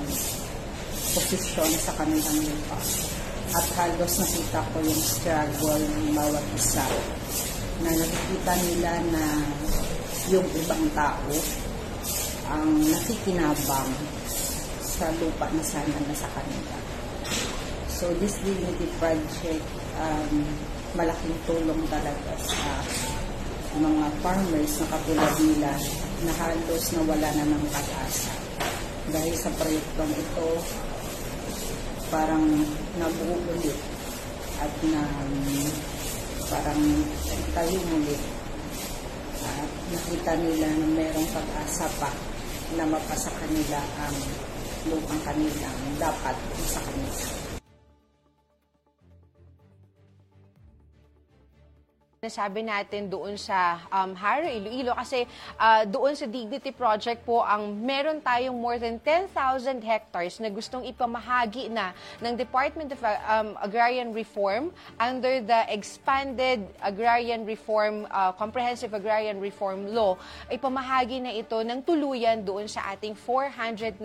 posisyon 1.14 1.72
sa 1.78 1.94
kanilang 1.94 2.40
lupa. 2.42 2.78
At 3.52 3.68
halos 3.76 4.14
nakita 4.16 4.64
ko 4.72 4.78
yung 4.80 5.04
struggle 5.04 5.84
ng 5.84 6.16
bawat 6.16 6.46
isa 6.56 6.88
na 7.84 7.92
nakikita 7.92 8.54
nila 8.64 8.92
na 9.12 9.24
yung 10.32 10.48
ibang 10.56 10.86
tao 10.96 11.36
ang 12.48 12.80
nakikinabang 12.80 13.92
sa 14.80 15.12
lupa 15.20 15.52
na 15.52 15.64
sana 15.68 16.00
nasa 16.08 16.32
kanila. 16.32 16.76
So 17.92 18.16
this 18.24 18.40
Dignity 18.40 18.88
Project, 19.04 19.68
um, 20.00 20.48
malaking 20.96 21.36
tulong 21.44 21.84
talaga 21.92 22.32
sa 22.40 22.80
mga 23.76 24.06
farmers 24.24 24.74
na 24.80 24.88
katulad 24.96 25.34
nila 25.44 25.72
na 26.24 26.32
halos 26.40 26.84
nawala 26.96 27.30
na 27.36 27.46
ng 27.52 27.66
pag-asa. 27.68 28.32
Dahil 29.12 29.36
sa 29.36 29.52
proyektong 29.60 30.14
ito, 30.16 30.48
parang 32.12 32.44
nabuo 33.00 33.40
ulit 33.56 33.80
at 34.60 34.74
na 34.92 35.00
parang 36.52 36.84
tayo 37.56 37.80
ulit 37.96 38.22
at 39.42 39.72
nakita 39.96 40.36
nila 40.36 40.68
na 40.76 40.88
mayroong 40.92 41.30
pag-asa 41.32 41.88
pa 42.04 42.12
na 42.76 42.84
mapasa 42.84 43.32
kanila 43.40 43.80
ang 44.04 44.16
lupang 44.92 45.24
kanilang 45.24 45.80
dapat 45.96 46.36
sa 46.68 46.84
kanila. 46.84 47.41
Nasabi 52.22 52.62
natin 52.62 53.10
doon 53.10 53.34
sa 53.34 53.82
um, 53.90 54.14
Haro, 54.14 54.46
Iloilo 54.46 54.94
kasi 54.94 55.26
uh, 55.58 55.82
doon 55.90 56.14
sa 56.14 56.30
Dignity 56.30 56.70
Project 56.70 57.26
po 57.26 57.42
ang 57.42 57.74
meron 57.82 58.22
tayong 58.22 58.54
more 58.54 58.78
than 58.78 59.02
10,000 59.02 59.82
hectares 59.82 60.38
na 60.38 60.54
gustong 60.54 60.86
ipamahagi 60.86 61.74
na 61.74 61.98
ng 62.22 62.38
Department 62.38 62.94
of 62.94 63.02
um, 63.02 63.58
Agrarian 63.58 64.14
Reform 64.14 64.70
under 65.02 65.42
the 65.42 65.66
expanded 65.74 66.62
Agrarian 66.86 67.42
Reform, 67.42 68.06
uh, 68.14 68.30
Comprehensive 68.38 68.94
Agrarian 68.94 69.42
Reform 69.42 69.90
Law. 69.90 70.14
Ipamahagi 70.46 71.26
na 71.26 71.34
ito 71.34 71.58
ng 71.58 71.82
tuluyan 71.82 72.46
doon 72.46 72.70
sa 72.70 72.94
ating 72.94 73.18
419 73.18 73.98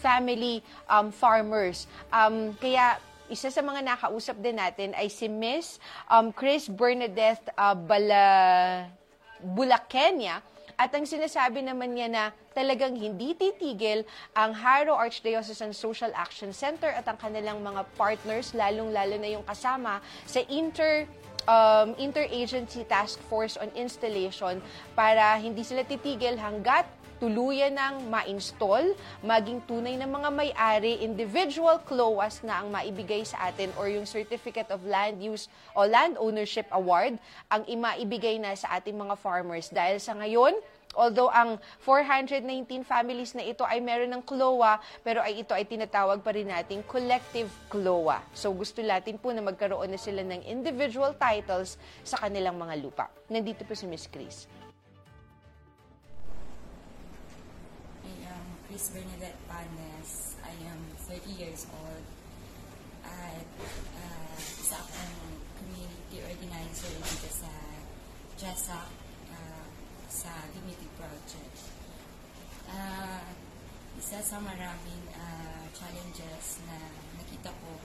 family 0.00 0.64
um, 0.88 1.12
farmers. 1.12 1.84
Um, 2.08 2.56
kaya 2.56 2.96
isa 3.26 3.50
sa 3.50 3.62
mga 3.62 3.82
nakausap 3.82 4.38
din 4.38 4.58
natin 4.58 4.94
ay 4.94 5.10
si 5.10 5.26
Miss 5.26 5.82
um, 6.06 6.30
Chris 6.30 6.70
Bernadette 6.70 7.50
uh, 7.58 7.74
Bala 7.74 8.26
Bulakenya. 9.42 10.40
At 10.76 10.92
ang 10.92 11.08
sinasabi 11.08 11.64
naman 11.64 11.96
niya 11.96 12.08
na 12.12 12.24
talagang 12.52 12.92
hindi 12.92 13.32
titigil 13.32 14.04
ang 14.36 14.52
Haro 14.52 14.92
Archdiocesan 14.92 15.72
Social 15.72 16.12
Action 16.12 16.52
Center 16.52 16.92
at 16.92 17.08
ang 17.08 17.16
kanilang 17.16 17.64
mga 17.64 17.88
partners, 17.96 18.52
lalong-lalo 18.52 19.16
na 19.16 19.28
yung 19.32 19.44
kasama 19.48 20.04
sa 20.28 20.44
inter 20.52 21.08
um, 21.46 21.94
Interagency 21.96 22.84
Task 22.84 23.18
Force 23.30 23.56
on 23.56 23.70
Installation 23.72 24.60
para 24.92 25.38
hindi 25.40 25.62
sila 25.62 25.86
titigil 25.86 26.36
hanggat 26.36 26.86
tuluyan 27.16 27.72
ng 27.72 28.12
ma-install, 28.12 28.92
maging 29.24 29.64
tunay 29.64 29.96
na 29.96 30.04
mga 30.04 30.28
may-ari, 30.28 31.00
individual 31.00 31.80
CLOAS 31.88 32.44
na 32.44 32.60
ang 32.60 32.68
maibigay 32.68 33.24
sa 33.24 33.48
atin 33.48 33.72
or 33.80 33.88
yung 33.88 34.04
Certificate 34.04 34.68
of 34.68 34.84
Land 34.84 35.24
Use 35.24 35.48
o 35.72 35.88
Land 35.88 36.20
Ownership 36.20 36.68
Award 36.76 37.16
ang 37.48 37.64
imaibigay 37.64 38.36
na 38.36 38.52
sa 38.52 38.76
ating 38.76 38.96
mga 38.96 39.16
farmers. 39.16 39.72
Dahil 39.72 39.96
sa 39.96 40.12
ngayon, 40.12 40.60
Although 40.96 41.28
ang 41.28 41.60
419 41.84 42.80
families 42.80 43.36
na 43.36 43.44
ito 43.44 43.60
ay 43.68 43.84
meron 43.84 44.16
ng 44.16 44.24
CLOA, 44.24 44.80
pero 45.04 45.20
ay 45.20 45.44
ito 45.44 45.52
ay 45.52 45.68
tinatawag 45.68 46.24
pa 46.24 46.32
rin 46.32 46.48
nating 46.48 46.80
collective 46.88 47.52
CLOA. 47.68 48.24
So 48.32 48.56
gusto 48.56 48.80
natin 48.80 49.20
po 49.20 49.28
na 49.36 49.44
magkaroon 49.44 49.92
na 49.92 50.00
sila 50.00 50.24
ng 50.24 50.48
individual 50.48 51.12
titles 51.20 51.76
sa 52.00 52.16
kanilang 52.16 52.56
mga 52.56 52.80
lupa. 52.80 53.12
Nandito 53.28 53.68
po 53.68 53.76
si 53.76 53.84
Miss 53.84 54.08
Chris. 54.08 54.48
I 58.00 58.16
am 58.32 58.46
Chris 58.64 58.88
Bernadette 58.88 59.40
Panes. 59.44 60.40
I 60.40 60.54
am 60.64 60.80
30 61.12 61.28
years 61.36 61.68
old. 61.76 62.04
At 63.04 63.48
uh, 64.00 64.32
isa 64.40 64.80
akong 64.80 65.14
community 65.60 66.24
organizer 66.24 66.90
dito 67.04 67.28
sa 67.28 67.52
JASAC 68.40 69.05
sa 70.26 70.42
Dignity 70.50 70.90
Project. 70.98 71.54
Uh, 72.66 73.22
isa 73.94 74.18
sa 74.18 74.42
maraming 74.42 75.06
uh, 75.14 75.70
challenges 75.70 76.58
na 76.66 76.74
nakita 77.14 77.54
ko 77.62 77.78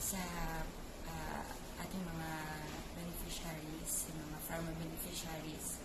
sa 0.00 0.24
uh, 1.04 1.44
ating 1.84 2.00
mga 2.00 2.32
beneficiaries, 2.96 4.08
yung 4.08 4.24
mga 4.24 4.40
farmer 4.48 4.72
beneficiaries, 4.80 5.84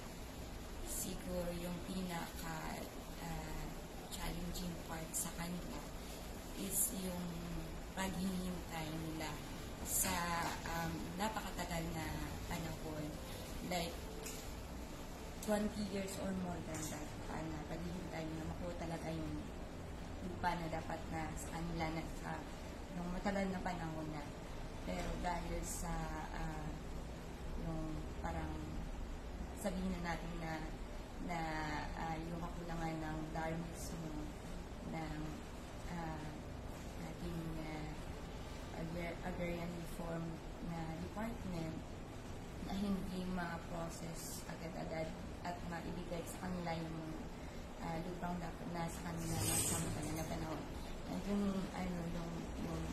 siguro 0.88 1.52
yung 1.60 1.76
pinaka 1.84 2.80
uh, 3.20 3.68
challenging 4.08 4.72
part 4.88 5.12
sa 5.12 5.28
kanila 5.36 5.84
is 6.56 6.96
yung 7.04 7.28
paghihintay 8.00 8.88
nila 8.96 9.28
sa 9.84 10.16
um, 10.72 11.20
napakatagal 11.20 11.84
na 11.92 12.32
panahon. 12.48 13.12
Like, 13.68 14.07
20 15.48 15.64
years 15.96 16.20
or 16.20 16.28
more 16.44 16.60
than 16.68 16.82
that 16.92 17.08
uh, 17.32 17.40
na 17.40 17.64
paghihintay 17.72 18.28
na 18.36 18.44
makuha 18.52 18.84
talaga 18.84 19.08
yung 19.16 19.40
lupa 20.28 20.52
na 20.60 20.68
dapat 20.68 21.00
na 21.08 21.32
sa 21.40 21.56
kanila 21.56 21.88
na 21.96 22.04
sa 22.20 22.36
nung 23.00 23.16
matagal 23.16 23.48
na 23.48 23.64
panahon 23.64 24.12
na. 24.12 24.28
Pero 24.84 25.08
dahil 25.24 25.64
sa 25.64 25.96
ah, 26.36 26.68
yung 27.64 27.96
parang 28.20 28.60
sabihin 29.56 29.96
na 29.96 30.12
natin 30.12 30.34
na 30.44 30.54
na 31.32 31.40
ah, 31.96 32.20
yung 32.20 32.44
kakulangan 32.44 33.00
ng 33.00 33.20
dharmismo 33.32 34.28
ng 34.92 35.22
ah, 35.96 36.28
ating 37.08 37.40
Agar- 38.78 39.18
agrarian 39.26 39.72
reform 39.82 40.22
na 40.70 40.94
department 41.02 41.82
na 42.70 42.78
hindi 42.78 43.26
ma-process 43.34 44.46
agad-agad 44.46 45.10
at 45.46 45.56
maibigay 45.70 46.24
sa 46.26 46.48
kanila 46.48 46.72
yung 46.78 46.98
ah, 47.84 47.98
lupang 48.02 48.38
dapat 48.42 48.68
na 48.74 48.84
sa 48.90 49.02
kanila 49.12 49.36
na 49.38 49.56
sa 49.58 49.78
na 50.18 50.26
panahon. 50.26 50.62
And 51.08 51.22
yung, 51.28 51.46
ano, 51.72 52.00
yung, 52.14 52.32
yung 52.68 52.84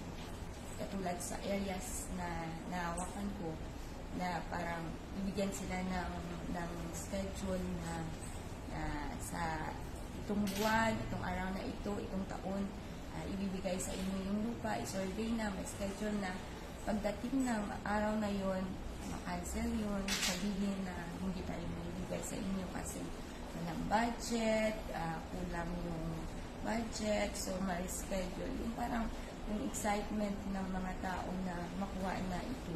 katulad 0.78 1.18
sa 1.18 1.36
areas 1.42 2.11
na 2.18 2.51
naawakan 2.70 3.28
ko 3.40 3.55
na 4.14 4.38
parang 4.51 4.86
ibigyan 5.18 5.51
sila 5.51 5.82
ng, 5.82 6.12
ng 6.55 6.72
schedule 6.95 7.66
na, 7.82 7.95
na 8.70 8.82
sa 9.18 9.74
itong 10.24 10.47
buwan, 10.57 10.95
itong 11.11 11.24
araw 11.24 11.49
na 11.53 11.62
ito, 11.62 11.92
itong 11.99 12.26
taon, 12.30 12.62
ah, 13.12 13.24
ibibigay 13.28 13.76
sa 13.76 13.92
inyo 13.92 14.16
yung 14.30 14.40
lupa, 14.51 14.78
i-survey 14.80 15.34
na, 15.34 15.51
may 15.53 15.66
schedule 15.66 16.16
na 16.22 16.32
pagdating 16.84 17.45
ng 17.45 17.64
araw 17.84 18.12
na 18.20 18.30
yon 18.30 18.64
makancel 19.09 19.68
yun, 19.68 20.03
sabihin 20.09 20.78
na 20.84 20.97
hindi 21.20 21.45
tayo 21.45 21.64
bigay 22.15 22.31
sa 22.31 22.39
inyo 22.39 22.67
kasi 22.71 23.01
walang 23.59 23.83
budget, 23.91 24.77
ah, 24.95 25.19
kulang 25.35 25.71
yung 25.83 26.07
budget, 26.62 27.31
so 27.35 27.51
may 27.67 27.83
schedule. 27.91 28.55
Yung 28.62 28.75
parang 28.79 29.11
yung 29.51 29.67
excitement 29.67 30.39
ng 30.55 30.67
mga 30.71 30.93
tao 31.03 31.27
na 31.43 31.67
makuha 31.77 32.15
na 32.31 32.39
ito 32.39 32.75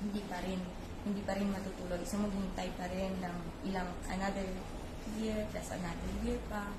hindi 0.00 0.24
pa 0.26 0.40
rin 0.40 0.58
hindi 1.04 1.20
pa 1.28 1.36
rin 1.36 1.52
matutuloy. 1.52 2.00
So 2.08 2.16
maghihintay 2.24 2.72
pa 2.80 2.88
rin 2.88 3.20
ng 3.20 3.36
ilang 3.68 3.88
another 4.08 4.48
year, 5.20 5.44
plus 5.52 5.68
another 5.68 6.12
year 6.24 6.40
pa. 6.48 6.72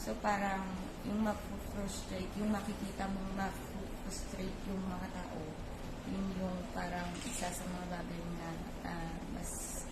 So 0.00 0.16
parang 0.24 0.64
yung 1.04 1.28
ma-frustrate, 1.28 2.32
yung 2.40 2.56
makikita 2.56 3.04
mong 3.04 3.30
ma-frustrate 3.36 4.58
yung 4.64 4.82
mga 4.88 5.08
tao, 5.12 5.40
yun 6.08 6.24
yung 6.40 6.56
parang 6.72 7.06
isa 7.20 7.52
sa 7.52 7.64
mga 7.68 7.86
bagay 8.00 8.22
na 8.40 8.48
ah, 8.88 9.12
mas 9.36 9.85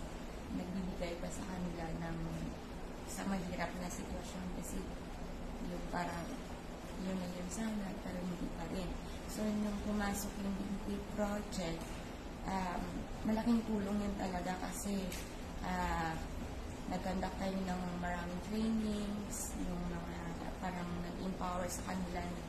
nagbibigay 0.55 1.13
pa 1.19 1.29
sa 1.29 1.43
kanila 1.47 1.85
ng 2.01 2.17
sa 3.05 3.21
mahirap 3.29 3.71
na 3.79 3.87
sitwasyon 3.87 4.45
kasi 4.59 4.81
yung 5.69 5.85
parang 5.93 6.25
yun 7.05 7.15
na 7.19 7.27
yun 7.31 7.49
sana 7.51 7.91
pero 8.01 8.19
hindi 8.19 8.47
pa 8.55 8.65
rin. 8.71 8.89
So 9.29 9.43
nung 9.43 9.79
pumasok 9.83 10.31
yung 10.41 10.55
DP 10.59 10.99
project, 11.13 11.79
um, 12.47 12.81
malaking 13.27 13.61
tulong 13.67 13.97
yun 13.99 14.15
talaga 14.15 14.55
kasi 14.63 15.05
ah, 15.65 16.15
nag-conduct 16.89 17.35
tayo 17.41 17.57
ng 17.57 17.81
maraming 17.97 18.41
trainings, 18.49 19.57
yung 19.65 19.81
mga 19.89 20.15
parang 20.61 20.89
nag-empower 21.05 21.65
sa 21.69 21.81
kanila 21.89 22.21
na 22.21 22.41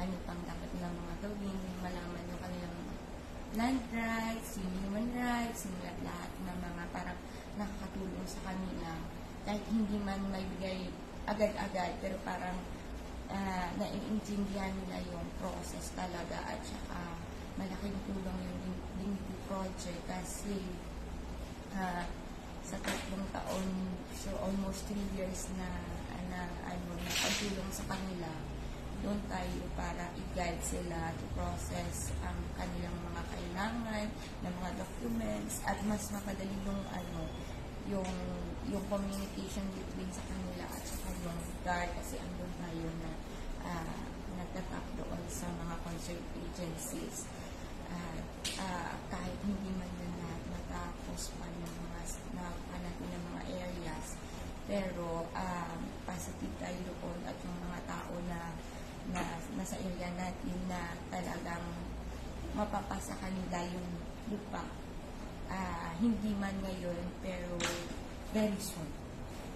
ano 0.00 0.14
pang 0.24 0.40
dapat 0.48 0.70
na 0.80 0.88
mga 0.90 1.14
gawin, 1.22 1.58
malaman 1.82 2.30
yung 2.30 2.42
kanilang 2.42 2.76
land 3.58 3.82
rights, 3.90 4.58
yung 4.62 4.72
human 4.86 5.08
rights, 5.14 5.66
yung 5.66 5.78
lahat 6.06 6.30
ng 6.46 6.58
mga 6.58 6.82
parang 6.94 7.18
nakakatulong 7.58 8.26
sa 8.26 8.40
kanila. 8.46 8.90
Kahit 9.46 9.64
hindi 9.72 9.96
man 10.02 10.20
may 10.28 10.44
bigay 10.58 10.90
agad-agad, 11.26 11.96
pero 12.02 12.18
parang 12.26 12.58
uh, 13.30 13.68
naiintindihan 13.78 14.74
nila 14.84 14.98
yung 15.10 15.26
process 15.38 15.94
talaga 15.94 16.38
at 16.50 16.60
saka 16.66 16.98
malaking 17.58 17.96
tulong 18.06 18.38
yung 18.46 18.58
Dignity 19.00 19.34
Project 19.50 20.00
kasi 20.06 20.58
ah, 21.74 22.06
sa 22.60 22.76
tatlong 22.84 23.26
taon, 23.34 23.66
so 24.14 24.30
almost 24.38 24.86
three 24.86 25.08
years 25.16 25.50
na, 25.58 25.68
na 26.30 26.40
ano, 26.68 26.94
na 27.02 27.10
pagtulong 27.10 27.70
sa 27.72 27.84
kanila, 27.90 28.30
doon 29.00 29.20
tayo 29.32 29.60
para 29.76 30.12
i-guide 30.12 30.60
sila 30.60 31.12
to 31.16 31.26
process 31.32 32.12
ang 32.24 32.36
kanilang 32.56 32.96
mga 33.08 33.22
kailangan 33.32 34.06
ng 34.44 34.52
mga 34.60 34.70
documents 34.76 35.64
at 35.64 35.80
mas 35.88 36.04
mapadali 36.12 36.56
yung 36.68 36.82
ano 36.92 37.22
yung 37.88 38.12
yung 38.68 38.84
communication 38.92 39.64
between 39.72 40.10
sa 40.12 40.22
kanila 40.28 40.68
at 40.68 40.82
saka 40.84 41.10
yung 41.24 41.40
guard 41.64 41.90
kasi 41.96 42.20
andun 42.20 42.52
tayo 42.60 42.88
na 43.02 43.10
uh, 43.64 44.00
nagtatap 44.36 44.84
doon 44.94 45.22
sa 45.26 45.48
mga 45.48 45.74
concert 45.82 46.22
agencies. 46.38 47.26
At 47.90 48.22
ah, 48.62 48.94
kahit 49.10 49.38
hindi 49.42 49.74
man 49.74 49.90
na 49.98 50.06
lahat 50.22 50.42
matapos 50.54 51.34
pa 51.34 51.46
yung 51.50 51.74
mga 51.90 52.00
nakuha 52.38 52.76
natin 52.78 53.08
ng 53.10 53.24
mga 53.34 53.42
areas 53.66 54.06
pero 54.70 55.26
um, 55.34 55.80
positive 56.06 56.54
tayo 56.62 56.78
doon 56.86 57.18
at 57.26 57.34
yung 57.42 57.58
mga 57.58 57.80
tao 57.90 58.14
na 58.30 58.54
na 59.10 59.38
nasa 59.58 59.76
area 59.78 60.10
natin 60.14 60.58
na 60.70 60.94
talagang 61.10 61.66
mapapasa 62.54 63.14
kanila 63.18 63.58
yung 63.70 63.88
lupa. 64.30 64.62
Ah, 65.50 65.90
hindi 65.98 66.34
man 66.38 66.54
ngayon, 66.62 67.02
pero 67.22 67.58
very 68.30 68.58
soon. 68.62 68.86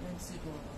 Yun 0.02 0.18
siguro. 0.18 0.73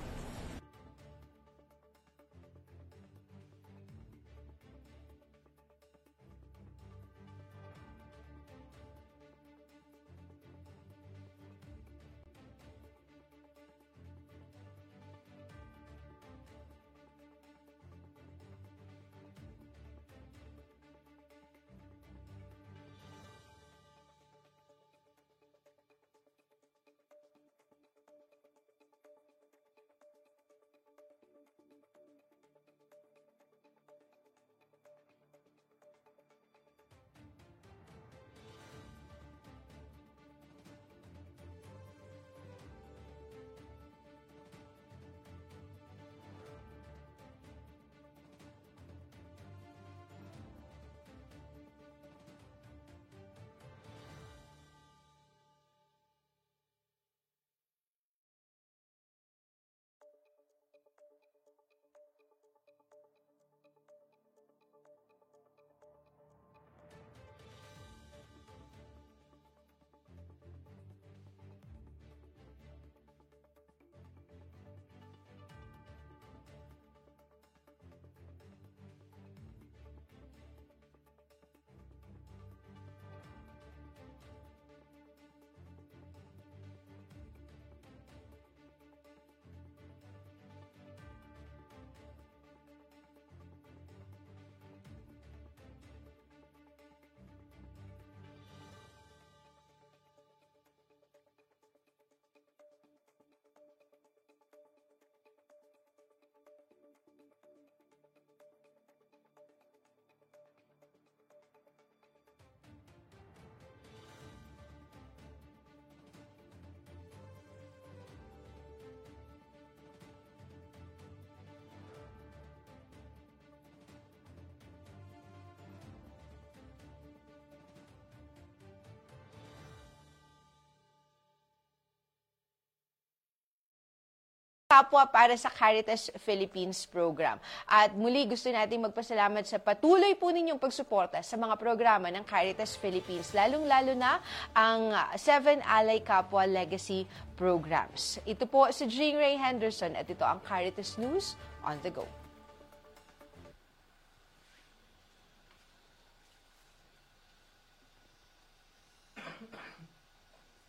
Kapwa 134.76 135.08
para 135.08 135.32
sa 135.40 135.48
Caritas 135.48 136.12
Philippines 136.20 136.84
program. 136.84 137.40
At 137.64 137.96
muli 137.96 138.28
gusto 138.28 138.52
natin 138.52 138.84
magpasalamat 138.84 139.48
sa 139.48 139.56
patuloy 139.56 140.12
po 140.20 140.28
ninyong 140.28 140.60
pagsuporta 140.60 141.24
sa 141.24 141.40
mga 141.40 141.56
programa 141.56 142.12
ng 142.12 142.20
Caritas 142.28 142.76
Philippines, 142.76 143.32
lalong-lalo 143.32 143.96
na 143.96 144.20
ang 144.52 144.92
Seven 145.16 145.64
Ally 145.64 146.04
Kapwa 146.04 146.44
Legacy 146.44 147.08
programs. 147.40 148.20
Ito 148.28 148.44
po 148.44 148.68
si 148.68 148.84
Jean 148.84 149.16
Ray 149.16 149.40
Henderson 149.40 149.96
at 149.96 150.04
ito 150.12 150.28
ang 150.28 150.44
Caritas 150.44 151.00
News 151.00 151.40
on 151.64 151.80
the 151.80 151.88
go. 151.88 152.04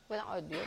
Walang 0.07 0.31
audio. 0.31 0.63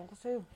bom 0.00 0.06
conselho. 0.06 0.46